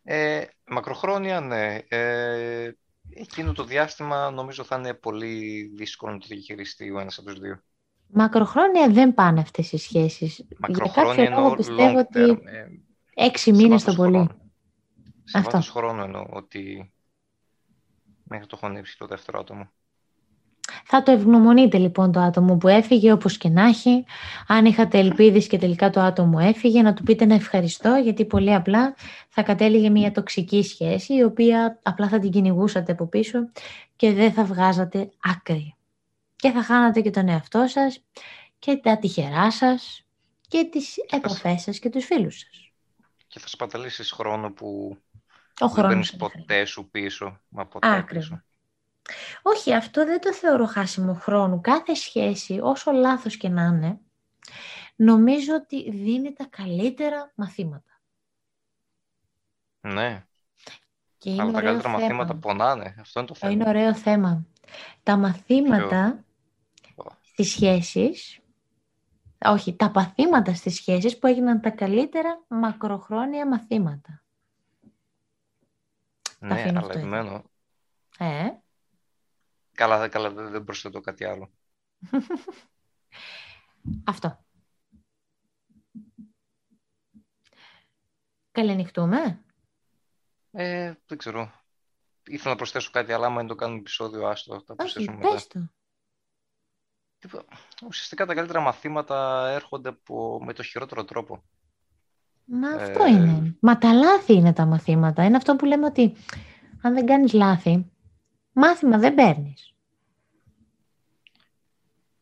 Ε, 0.03 0.45
μακροχρόνια, 0.65 1.39
ναι. 1.39 1.77
Ε, 1.87 2.71
εκείνο 3.13 3.53
το 3.53 3.63
διάστημα 3.63 4.31
νομίζω 4.31 4.63
θα 4.63 4.75
είναι 4.75 4.93
πολύ 4.93 5.63
δύσκολο 5.75 6.11
να 6.13 6.19
το 6.19 6.25
διαχειριστεί 6.29 6.91
ο 6.91 6.99
ένας 6.99 7.17
από 7.17 7.29
τους 7.29 7.39
δύο. 7.39 7.61
Μακροχρόνια 8.07 8.89
δεν 8.89 9.13
πάνε 9.13 9.39
αυτές 9.39 9.71
οι 9.71 9.77
σχέσεις. 9.77 10.47
Μακροχρόνια 10.57 11.23
Για 11.23 11.35
κάποιο 11.35 11.55
πιστεύω 11.55 11.99
ότι 11.99 12.21
ε, 12.45 12.65
έξι 13.13 13.51
μήνες 13.51 13.83
το 13.83 13.93
πολύ. 13.93 14.29
Σε 15.23 15.37
Αυτό. 15.37 15.51
βάθος 15.51 15.69
χρόνου 15.69 16.01
εννοώ 16.01 16.25
ότι 16.29 16.93
μέχρι 18.23 18.45
το 18.45 18.55
χωνέψει 18.55 18.97
το 18.97 19.05
δεύτερο 19.05 19.39
άτομο. 19.39 19.71
Θα 20.85 21.03
το 21.03 21.11
ευγνωμονείτε 21.11 21.77
λοιπόν 21.77 22.11
το 22.11 22.19
άτομο 22.19 22.57
που 22.57 22.67
έφυγε 22.67 23.11
όπως 23.11 23.37
και 23.37 23.49
να 23.49 23.65
έχει. 23.65 24.05
Αν 24.47 24.65
είχατε 24.65 24.99
ελπίδες 24.99 25.47
και 25.47 25.57
τελικά 25.57 25.89
το 25.89 25.99
άτομο 25.99 26.37
έφυγε, 26.41 26.81
να 26.81 26.93
του 26.93 27.03
πείτε 27.03 27.25
να 27.25 27.33
ευχαριστώ 27.33 27.95
γιατί 28.03 28.25
πολύ 28.25 28.53
απλά 28.53 28.95
θα 29.29 29.43
κατέληγε 29.43 29.89
μια 29.89 30.11
τοξική 30.11 30.63
σχέση 30.63 31.13
η 31.13 31.23
οποία 31.23 31.79
απλά 31.83 32.07
θα 32.07 32.19
την 32.19 32.31
κυνηγούσατε 32.31 32.91
από 32.91 33.07
πίσω 33.07 33.39
και 33.95 34.13
δεν 34.13 34.31
θα 34.31 34.43
βγάζατε 34.43 35.09
άκρη. 35.23 35.75
Και 36.35 36.51
θα 36.51 36.63
χάνατε 36.63 37.01
και 37.01 37.09
τον 37.09 37.27
εαυτό 37.29 37.67
σας 37.67 38.03
και 38.59 38.77
τα 38.77 38.97
τυχερά 38.97 39.51
σας 39.51 40.05
και 40.47 40.69
τις 40.71 40.95
επαφές 41.09 41.61
σας 41.61 41.79
και 41.79 41.89
τους 41.89 42.05
φίλους 42.05 42.39
σας. 42.39 42.71
Και 43.27 43.39
θα 43.39 43.47
σπαταλήσεις 43.47 44.11
χρόνο 44.11 44.51
που 44.51 44.97
Ο 45.59 45.67
δεν 45.67 46.03
ποτέ 46.17 46.65
σου 46.65 46.89
πίσω. 46.89 47.39
Μα 47.47 47.65
ποτέ 47.65 47.87
Άκριβο. 47.87 48.19
πίσω. 48.19 48.43
Όχι, 49.41 49.73
αυτό 49.73 50.05
δεν 50.05 50.21
το 50.21 50.33
θεωρώ 50.33 50.65
χάσιμο 50.65 51.13
χρόνου. 51.13 51.61
Κάθε 51.61 51.93
σχέση, 51.93 52.59
όσο 52.63 52.91
λάθος 52.91 53.37
και 53.37 53.49
να 53.49 53.63
είναι, 53.63 53.99
νομίζω 54.95 55.55
ότι 55.55 55.91
δίνει 55.91 56.33
τα 56.33 56.45
καλύτερα 56.49 57.31
μαθήματα. 57.35 57.99
Ναι. 59.81 60.25
Και 61.17 61.29
είναι 61.29 61.41
Αλλά 61.41 61.51
τα 61.51 61.61
καλύτερα 61.61 61.89
θέμα. 61.89 61.99
μαθήματα 61.99 62.35
πονάνε. 62.35 62.95
Αυτό 62.99 63.19
είναι 63.19 63.27
το 63.27 63.35
θέμα. 63.35 63.53
Είναι 63.53 63.67
ωραίο 63.67 63.95
θέμα. 63.95 64.45
Τα 65.03 65.17
μαθήματα 65.17 66.23
Ποιο; 66.81 67.05
στις 67.21 67.49
σχέσεις, 67.51 68.39
όχι, 69.45 69.75
τα 69.75 69.91
παθήματα 69.91 70.53
στις 70.53 70.75
σχέσεις 70.75 71.19
που 71.19 71.27
έγιναν 71.27 71.61
τα 71.61 71.69
καλύτερα 71.69 72.43
μακροχρόνια 72.47 73.47
μαθήματα. 73.47 74.23
Ναι, 76.39 76.73
αλλά 76.75 77.43
Ε. 78.17 78.60
Καλά, 79.81 80.07
καλά 80.07 80.29
δεν 80.29 80.63
προσθέτω 80.63 81.01
κάτι 81.01 81.25
άλλο. 81.25 81.51
Αυτό. 84.11 84.45
Καληνυχτούμε. 88.51 89.43
Ε, 90.51 90.93
δεν 91.07 91.17
ξέρω. 91.17 91.51
Ήθελα 92.27 92.49
να 92.49 92.55
προσθέσω 92.55 92.89
κάτι, 92.91 93.11
αλλά 93.11 93.25
άμα 93.25 93.37
δεν 93.37 93.47
το 93.47 93.55
κάνουμε 93.55 93.79
επεισόδιο, 93.79 94.27
άστο, 94.27 94.63
θα 94.65 94.75
προσθέσουμε 94.75 95.25
Όχι, 95.25 95.33
πες 95.33 95.47
το. 95.47 95.69
Ουσιαστικά 97.85 98.25
τα 98.25 98.33
καλύτερα 98.33 98.59
μαθήματα 98.59 99.47
έρχονται 99.49 99.89
από, 99.89 100.43
με 100.43 100.53
το 100.53 100.63
χειρότερο 100.63 101.05
τρόπο. 101.05 101.43
Μα 102.45 102.69
ε... 102.69 102.83
αυτό 102.83 103.05
είναι. 103.05 103.57
Μα 103.59 103.77
τα 103.77 103.93
λάθη 103.93 104.33
είναι 104.33 104.53
τα 104.53 104.65
μαθήματα. 104.65 105.23
Είναι 105.23 105.37
αυτό 105.37 105.55
που 105.55 105.65
λέμε 105.65 105.85
ότι 105.85 106.15
αν 106.81 106.93
δεν 106.93 107.05
κάνεις 107.05 107.33
λάθη, 107.33 107.91
μάθημα 108.53 108.97
δεν 108.97 109.13
παίρνεις. 109.13 109.73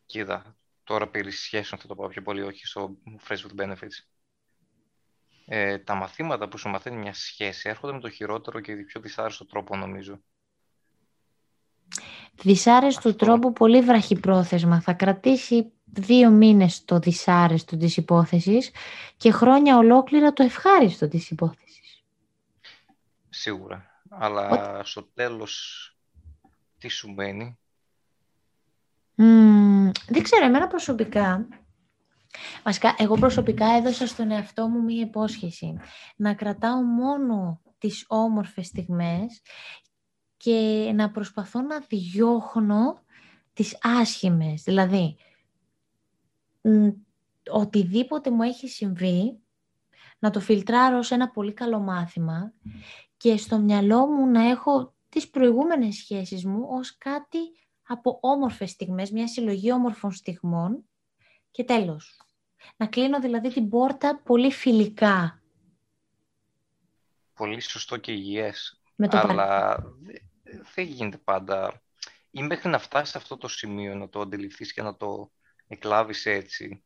κοίτα, 0.06 0.56
τώρα 0.84 1.08
περί 1.08 1.30
σχέσεων 1.30 1.80
θα 1.80 1.86
το 1.86 1.94
πω 1.94 2.08
πιο 2.08 2.22
πολύ, 2.22 2.42
όχι 2.42 2.66
στο 2.66 2.96
Friends 3.28 3.36
with 3.36 3.62
Benefits. 3.62 4.04
Ε, 5.46 5.78
τα 5.78 5.94
μαθήματα 5.94 6.48
που 6.48 6.58
σου 6.58 6.68
μαθαίνει 6.68 6.96
μια 6.96 7.14
σχέση 7.14 7.68
έρχονται 7.68 7.92
με 7.92 8.00
το 8.00 8.10
χειρότερο 8.10 8.60
και 8.60 8.76
πιο 8.76 9.00
δυσάρεστο 9.00 9.46
τρόπο, 9.46 9.76
νομίζω. 9.76 10.20
Δυσάρεστο 12.32 13.14
τρόπο, 13.14 13.52
πολύ 13.52 13.80
βραχυπρόθεσμα. 13.80 14.80
Θα 14.80 14.92
κρατήσει 14.92 15.72
δύο 15.84 16.30
μήνες 16.30 16.84
το 16.84 16.98
δυσάρεστο 16.98 17.76
της 17.76 17.96
υπόθεσης 17.96 18.70
και 19.16 19.32
χρόνια 19.32 19.76
ολόκληρα 19.76 20.32
το 20.32 20.42
ευχάριστο 20.42 21.08
της 21.08 21.30
υπόθεσης. 21.30 22.04
Σίγουρα. 23.28 24.02
Αλλά 24.08 24.80
στο 24.84 25.02
τέλος 25.02 25.84
τι 26.80 26.88
σου 26.88 27.10
μένει. 27.10 27.58
δεν 30.08 30.22
ξέρω, 30.22 30.44
εμένα 30.44 30.66
προσωπικά 30.66 31.48
Βασικά, 32.64 32.94
εγώ 32.98 33.14
προσωπικά 33.14 33.66
έδωσα 33.66 34.06
στον 34.06 34.30
εαυτό 34.30 34.68
μου 34.68 34.82
μία 34.82 35.00
υπόσχεση. 35.00 35.76
Να 36.16 36.34
κρατάω 36.34 36.82
μόνο 36.82 37.60
τις 37.78 38.04
όμορφες 38.08 38.66
στιγμές 38.66 39.42
και 40.36 40.90
να 40.94 41.10
προσπαθώ 41.10 41.60
να 41.60 41.78
διώχνω 41.78 43.00
τις 43.52 43.78
άσχημες. 43.80 44.62
Δηλαδή, 44.62 45.16
οτιδήποτε 47.50 48.30
μου 48.30 48.42
έχει 48.42 48.68
συμβεί, 48.68 49.38
να 50.18 50.30
το 50.30 50.40
φιλτράρω 50.40 51.02
σε 51.02 51.14
ένα 51.14 51.30
πολύ 51.30 51.52
καλό 51.52 51.78
μάθημα 51.78 52.52
και 53.16 53.36
στο 53.36 53.58
μυαλό 53.58 54.06
μου 54.06 54.26
να 54.26 54.48
έχω 54.48 54.94
τις 55.10 55.30
προηγούμενες 55.30 55.94
σχέσεις 55.94 56.44
μου 56.44 56.66
ως 56.68 56.96
κάτι 56.98 57.38
από 57.82 58.18
όμορφες 58.22 58.70
στιγμές, 58.70 59.10
μια 59.10 59.28
συλλογή 59.28 59.72
όμορφων 59.72 60.12
στιγμών 60.12 60.84
και 61.50 61.64
τέλος. 61.64 62.20
Να 62.76 62.86
κλείνω 62.86 63.20
δηλαδή 63.20 63.52
την 63.52 63.68
πόρτα 63.68 64.20
πολύ 64.24 64.52
φιλικά. 64.52 65.42
Πολύ 67.34 67.60
σωστό 67.60 67.96
και 67.96 68.12
υγιές. 68.12 68.80
Με 68.96 69.08
το 69.08 69.18
Αλλά 69.18 69.76
δεν 70.74 70.84
γίνεται 70.84 71.16
πάντα. 71.16 71.82
Ή 72.30 72.42
μέχρι 72.42 72.68
να 72.68 72.78
φτάσει 72.78 73.10
σε 73.10 73.18
αυτό 73.18 73.36
το 73.36 73.48
σημείο, 73.48 73.94
να 73.94 74.08
το 74.08 74.20
αντιληφθείς 74.20 74.72
και 74.72 74.82
να 74.82 74.96
το 74.96 75.30
εκλάβεις 75.66 76.26
έτσι, 76.26 76.84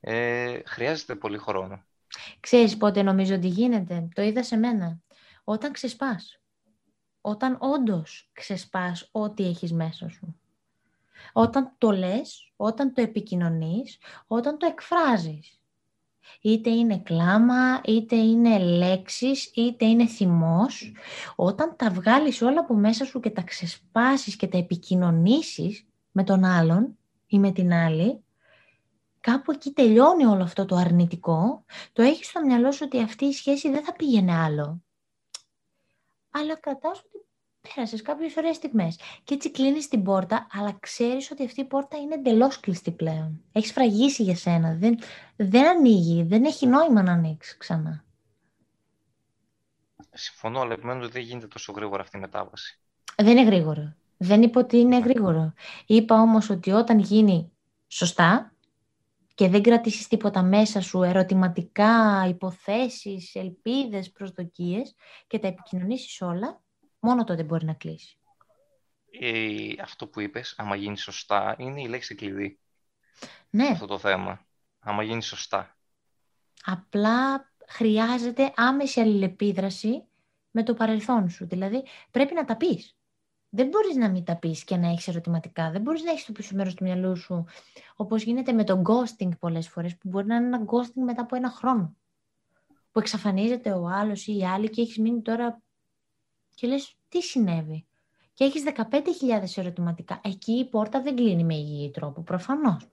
ε, 0.00 0.60
χρειάζεται 0.66 1.16
πολύ 1.16 1.38
χρόνο. 1.38 1.84
Ξέρεις 2.40 2.76
πότε 2.76 3.02
νομίζω 3.02 3.34
ότι 3.34 3.46
γίνεται; 3.46 4.08
Το 4.14 4.22
είδα 4.22 4.42
σε 4.42 4.56
μένα. 4.56 5.00
Όταν 5.44 5.72
ξεσπάς. 5.72 6.40
Όταν 7.28 7.56
όντως 7.60 8.30
ξεσπάς 8.32 9.08
ό,τι 9.12 9.44
έχεις 9.44 9.72
μέσα 9.72 10.08
σου. 10.08 10.36
Όταν 11.32 11.74
το 11.78 11.90
λες, 11.90 12.52
όταν 12.56 12.92
το 12.92 13.00
επικοινωνείς, 13.00 13.98
όταν 14.26 14.58
το 14.58 14.66
εκφράζεις. 14.66 15.60
Είτε 16.40 16.70
είναι 16.70 16.98
κλάμα, 16.98 17.80
είτε 17.84 18.16
είναι 18.16 18.58
λέξεις, 18.58 19.50
είτε 19.54 19.84
είναι 19.84 20.06
θυμός. 20.06 20.92
Όταν 21.36 21.74
τα 21.76 21.90
βγάλεις 21.90 22.42
όλα 22.42 22.60
από 22.60 22.74
μέσα 22.74 23.04
σου 23.04 23.20
και 23.20 23.30
τα 23.30 23.42
ξεσπάσεις 23.42 24.36
και 24.36 24.46
τα 24.46 24.58
επικοινωνήσεις 24.58 25.86
με 26.12 26.24
τον 26.24 26.44
άλλον 26.44 26.98
ή 27.26 27.38
με 27.38 27.52
την 27.52 27.72
άλλη, 27.72 28.24
κάπου 29.20 29.52
εκεί 29.52 29.70
τελειώνει 29.70 30.24
όλο 30.24 30.42
αυτό 30.42 30.64
το 30.64 30.76
αρνητικό, 30.76 31.64
το 31.92 32.02
έχεις 32.02 32.26
στο 32.26 32.40
μυαλό 32.40 32.72
σου 32.72 32.82
ότι 32.84 33.02
αυτή 33.02 33.24
η 33.24 33.32
σχέση 33.32 33.70
δεν 33.70 33.84
θα 33.84 33.92
πήγαινε 33.92 34.34
άλλο. 34.34 34.80
Αλλά 36.40 36.56
κρατάς 36.56 36.98
ότι 36.98 37.24
πέρασες 37.74 38.02
κάποιες 38.02 38.36
ωραίες 38.36 38.56
στιγμές. 38.56 38.98
Και 39.24 39.34
έτσι 39.34 39.50
κλείνεις 39.50 39.88
την 39.88 40.02
πόρτα, 40.02 40.46
αλλά 40.50 40.76
ξέρεις 40.80 41.30
ότι 41.30 41.44
αυτή 41.44 41.60
η 41.60 41.64
πόρτα 41.64 41.96
είναι 41.96 42.14
εντελώς 42.14 42.60
κλειστή 42.60 42.90
πλέον. 42.90 43.42
Έχεις 43.52 43.72
φραγίσει 43.72 44.22
για 44.22 44.36
σένα. 44.36 44.74
Δεν, 44.74 44.98
δεν 45.36 45.66
ανοίγει. 45.66 46.22
Δεν 46.22 46.44
έχει 46.44 46.66
νόημα 46.66 47.02
να 47.02 47.12
ανοίξεις 47.12 47.56
ξανά. 47.56 48.04
Συμφωνώ, 50.12 50.60
αλλά 50.60 50.72
επιμένω 50.72 51.02
ότι 51.02 51.12
δεν 51.12 51.22
γίνεται 51.22 51.46
τόσο 51.46 51.72
γρήγορα 51.72 52.02
αυτή 52.02 52.16
η 52.16 52.20
μετάβαση. 52.20 52.80
Δεν 53.16 53.36
είναι 53.36 53.44
γρήγορο. 53.44 53.94
Δεν 54.16 54.42
είπα 54.42 54.60
ότι 54.60 54.76
είναι 54.76 54.98
γρήγορο. 54.98 55.52
Είπα 55.86 56.20
όμως 56.20 56.50
ότι 56.50 56.70
όταν 56.70 56.98
γίνει 56.98 57.52
σωστά 57.86 58.55
και 59.36 59.48
δεν 59.48 59.62
κρατήσεις 59.62 60.06
τίποτα 60.06 60.42
μέσα 60.42 60.80
σου, 60.80 61.02
ερωτηματικά, 61.02 62.26
υποθέσεις, 62.28 63.34
ελπίδες, 63.34 64.10
προσδοκίες 64.10 64.94
και 65.26 65.38
τα 65.38 65.46
επικοινωνήσεις 65.46 66.20
όλα, 66.20 66.64
Μόνο 67.06 67.24
τότε 67.24 67.42
μπορεί 67.42 67.64
να 67.64 67.74
κλείσει. 67.74 68.18
Ε, 69.20 69.82
αυτό 69.82 70.06
που 70.08 70.20
είπες, 70.20 70.54
άμα 70.56 70.76
γίνει 70.76 70.98
σωστά, 70.98 71.56
είναι 71.58 71.80
η 71.80 71.88
λέξη 71.88 72.14
κλειδί. 72.14 72.58
Ναι. 73.50 73.66
Αυτό 73.66 73.86
το 73.86 73.98
θέμα. 73.98 74.46
Άμα 74.78 75.02
γίνει 75.02 75.22
σωστά. 75.22 75.76
Απλά 76.64 77.52
χρειάζεται 77.66 78.52
άμεση 78.56 79.00
αλληλεπίδραση 79.00 80.04
με 80.50 80.62
το 80.62 80.74
παρελθόν 80.74 81.30
σου. 81.30 81.46
Δηλαδή, 81.46 81.84
πρέπει 82.10 82.34
να 82.34 82.44
τα 82.44 82.56
πεις. 82.56 82.96
Δεν 83.48 83.68
μπορείς 83.68 83.96
να 83.96 84.10
μην 84.10 84.24
τα 84.24 84.36
πεις 84.36 84.64
και 84.64 84.76
να 84.76 84.88
έχεις 84.88 85.08
ερωτηματικά. 85.08 85.70
Δεν 85.70 85.80
μπορείς 85.80 86.02
να 86.02 86.10
έχεις 86.10 86.24
το 86.24 86.32
πίσω 86.32 86.54
μέρος 86.54 86.74
του 86.74 86.84
μυαλού 86.84 87.16
σου, 87.16 87.44
όπως 87.96 88.22
γίνεται 88.22 88.52
με 88.52 88.64
το 88.64 88.82
ghosting 88.84 89.38
πολλές 89.38 89.68
φορές, 89.68 89.96
που 89.96 90.08
μπορεί 90.08 90.26
να 90.26 90.36
είναι 90.36 90.46
ένα 90.46 90.64
ghosting 90.64 91.02
μετά 91.04 91.22
από 91.22 91.36
ένα 91.36 91.50
χρόνο. 91.50 91.96
Που 92.92 92.98
εξαφανίζεται 92.98 93.72
ο 93.72 93.86
άλλος 93.88 94.26
ή 94.26 94.36
η 94.36 94.44
άλλη 94.46 94.70
και 94.70 94.80
έχεις 94.80 94.98
μείνει 94.98 95.22
τώρα 95.22 95.62
και 96.54 96.66
λες 96.66 96.96
τι 97.08 97.22
συνέβη; 97.22 97.86
Και 98.32 98.44
έχεις 98.44 98.62
15.000 98.62 99.56
ερωτηματικά. 99.56 100.20
Εκεί 100.24 100.52
η 100.52 100.68
πόρτα 100.68 101.02
δεν 101.02 101.16
κλείνει 101.16 101.44
με 101.44 101.54
υγιή 101.54 101.90
τρόπο, 101.90 102.22
προφανώς. 102.22 102.90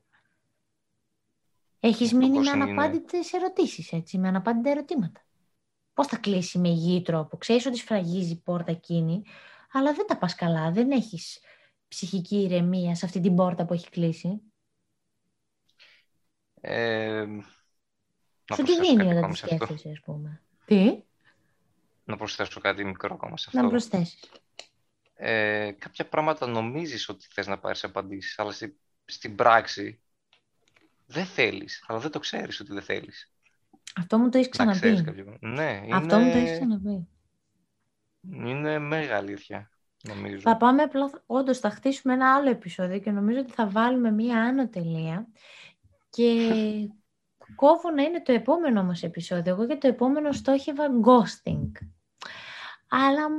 Έχεις 1.79 2.13
μείνει 2.13 2.39
με 2.39 2.49
αναπάντητες 2.49 3.33
ερωτήσεις, 3.33 3.91
έτσι, 3.91 4.17
με 4.17 4.27
αναπάντητα 4.27 4.69
ερωτήματα. 4.69 5.25
Πώς 5.93 6.07
θα 6.07 6.17
κλείσει 6.17 6.59
με 6.59 6.69
υγιή 6.69 7.01
τρόπο; 7.01 7.37
Ξέρεις 7.37 7.65
ότι 7.65 7.77
σφραγίζει 7.77 8.31
η 8.31 8.41
πόρτα 8.43 8.71
εκείνη, 8.71 9.23
αλλά 9.73 9.93
δεν 9.93 10.07
τα 10.07 10.17
πας 10.17 10.35
καλά. 10.35 10.71
Δεν 10.71 10.91
έχεις 10.91 11.39
ψυχική 11.87 12.35
ηρεμία 12.35 12.95
σε 12.95 13.05
αυτή 13.05 13.19
την 13.19 13.35
πόρτα 13.35 13.65
που 13.65 13.73
έχει 13.73 13.89
κλείσει. 13.89 14.41
Ε, 16.61 17.25
Σου 18.55 18.63
τι 18.63 18.79
δίνει 18.79 19.17
όταν 19.17 19.31
τη 19.31 19.37
σκέφτεσαι, 19.37 19.89
ας 19.89 19.99
πούμε. 19.99 20.41
Τι; 20.65 21.03
να 22.03 22.17
προσθέσω 22.17 22.59
κάτι 22.59 22.85
μικρό 22.85 23.13
ακόμα 23.13 23.37
σε 23.37 23.45
αυτό. 23.47 23.61
Να 23.61 23.69
προσθέσεις. 23.69 24.31
Ε, 25.15 25.71
κάποια 25.71 26.07
πράγματα 26.07 26.47
νομίζεις 26.47 27.09
ότι 27.09 27.27
θες 27.31 27.47
να 27.47 27.59
πάρεις 27.59 27.83
απαντήσεις, 27.83 28.39
αλλά 28.39 28.51
στη, 28.51 28.77
στην 29.05 29.35
πράξη 29.35 30.01
δεν 31.05 31.25
θέλεις, 31.25 31.83
αλλά 31.87 31.99
δεν 31.99 32.11
το 32.11 32.19
ξέρεις 32.19 32.59
ότι 32.59 32.73
δεν 32.73 32.83
θέλεις. 32.83 33.31
Αυτό 33.95 34.17
μου 34.17 34.29
το 34.29 34.37
έχεις 34.37 34.49
ξαναπεί. 34.49 35.03
Ναι, 35.39 35.81
Αυτό 35.91 36.19
μου 36.19 36.31
το 36.31 36.37
έχεις 36.37 36.51
ξαναπεί. 36.51 37.07
Είναι 38.31 38.79
μεγάλη 38.79 39.11
αλήθεια, 39.11 39.69
νομίζω. 40.03 40.39
Θα 40.39 40.57
πάμε 40.57 40.81
απλά, 40.81 41.23
όντως 41.25 41.59
θα 41.59 41.69
χτίσουμε 41.69 42.13
ένα 42.13 42.35
άλλο 42.35 42.49
επεισόδιο 42.49 42.99
και 42.99 43.11
νομίζω 43.11 43.39
ότι 43.39 43.51
θα 43.51 43.67
βάλουμε 43.67 44.11
μία 44.11 44.41
άνω 44.43 44.69
τελεία 44.69 45.27
και 46.09 46.49
κόβω 47.55 47.89
να 47.89 48.03
είναι 48.03 48.21
το 48.21 48.31
επόμενο 48.31 48.79
όμως 48.79 49.03
επεισόδιο. 49.03 49.53
Εγώ 49.53 49.63
για 49.63 49.77
το 49.77 49.87
επόμενο 49.87 50.31
στόχευα 50.31 50.87
ghosting. 51.05 51.71
Αλλά 52.87 53.29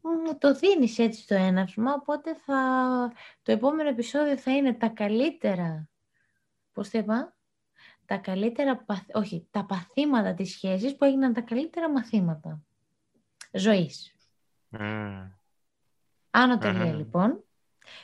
μου 0.00 0.38
το 0.38 0.54
δίνεις 0.54 0.98
έτσι 0.98 1.26
το 1.26 1.34
έναυσμα, 1.34 1.92
οπότε 1.92 2.34
θα... 2.34 3.12
το 3.42 3.52
επόμενο 3.52 3.88
επεισόδιο 3.88 4.36
θα 4.36 4.56
είναι 4.56 4.74
τα 4.74 4.88
καλύτερα, 4.88 5.88
πώς 6.72 6.88
θα 6.88 6.98
είπα, 6.98 7.36
τα 8.04 8.16
καλύτερα, 8.16 8.84
όχι, 9.12 9.46
τα 9.50 9.64
παθήματα 9.64 10.34
της 10.34 10.50
σχέσης 10.50 10.96
που 10.96 11.04
έγιναν 11.04 11.32
τα 11.32 11.40
καλύτερα 11.40 11.90
μαθήματα 11.90 12.62
ζωής. 13.52 14.14
Mm. 14.78 15.30
Άνω 16.30 16.58
λοιπόν 16.96 17.44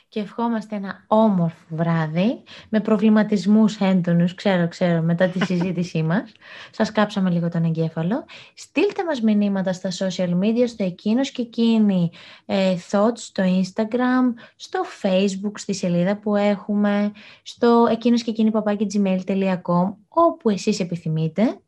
και 0.07 0.19
ευχόμαστε 0.19 0.75
ένα 0.75 1.03
όμορφο 1.07 1.65
βράδυ 1.69 2.43
με 2.69 2.79
προβληματισμούς 2.79 3.77
έντονους, 3.77 4.33
ξέρω, 4.33 4.67
ξέρω, 4.67 5.01
μετά 5.01 5.27
τη 5.27 5.45
συζήτησή 5.45 6.03
μας. 6.09 6.31
Σας 6.71 6.91
κάψαμε 6.91 7.29
λίγο 7.29 7.49
τον 7.49 7.63
εγκέφαλο. 7.63 8.25
Στείλτε 8.53 9.03
μας 9.05 9.21
μηνύματα 9.21 9.73
στα 9.73 9.89
social 9.91 10.39
media, 10.39 10.63
στο 10.67 10.83
εκείνος 10.83 11.31
και 11.31 11.41
εκείνη 11.41 12.11
ε, 12.45 12.75
thoughts, 12.91 13.17
στο 13.17 13.43
Instagram, 13.43 14.33
στο 14.55 14.81
Facebook, 15.01 15.51
στη 15.55 15.73
σελίδα 15.73 16.17
που 16.17 16.35
έχουμε, 16.35 17.11
στο 17.43 17.87
εκείνος 17.91 18.23
και 18.23 18.29
εκείνη 18.29 18.51
gmail.com, 18.53 19.93
όπου 20.07 20.49
εσείς 20.49 20.79
επιθυμείτε. 20.79 21.59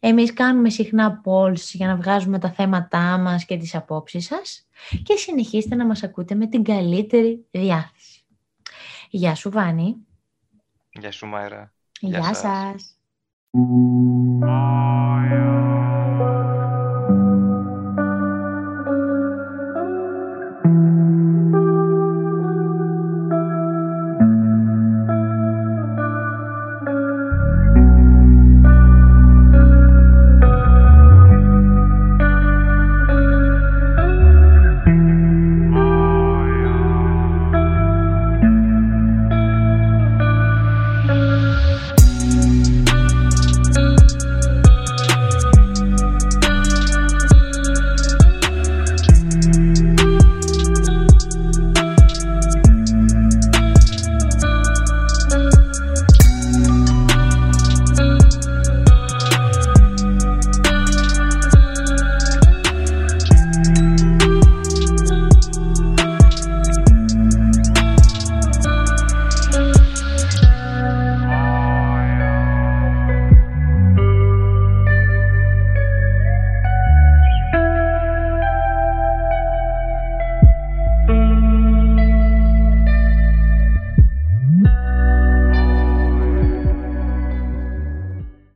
Εμείς 0.00 0.32
κάνουμε 0.32 0.70
συχνά 0.70 1.20
polls 1.24 1.60
για 1.72 1.86
να 1.86 1.96
βγάζουμε 1.96 2.38
τα 2.38 2.50
θέματά 2.50 3.18
μας 3.18 3.44
και 3.44 3.56
τις 3.56 3.74
απόψεις 3.74 4.26
σας 4.26 4.66
και 5.02 5.16
συνεχίστε 5.16 5.74
να 5.74 5.86
μας 5.86 6.02
ακούτε 6.02 6.34
με 6.34 6.46
την 6.46 6.62
καλύτερη 6.62 7.46
διάθεση. 7.50 8.24
Γεια 9.10 9.34
σου 9.34 9.50
Βάνη. 9.50 9.96
Γεια 10.92 11.10
σου 11.10 11.26
Μάιρα. 11.26 11.72
Γεια, 12.00 12.18
Γεια 12.18 12.34
σας. 12.34 12.98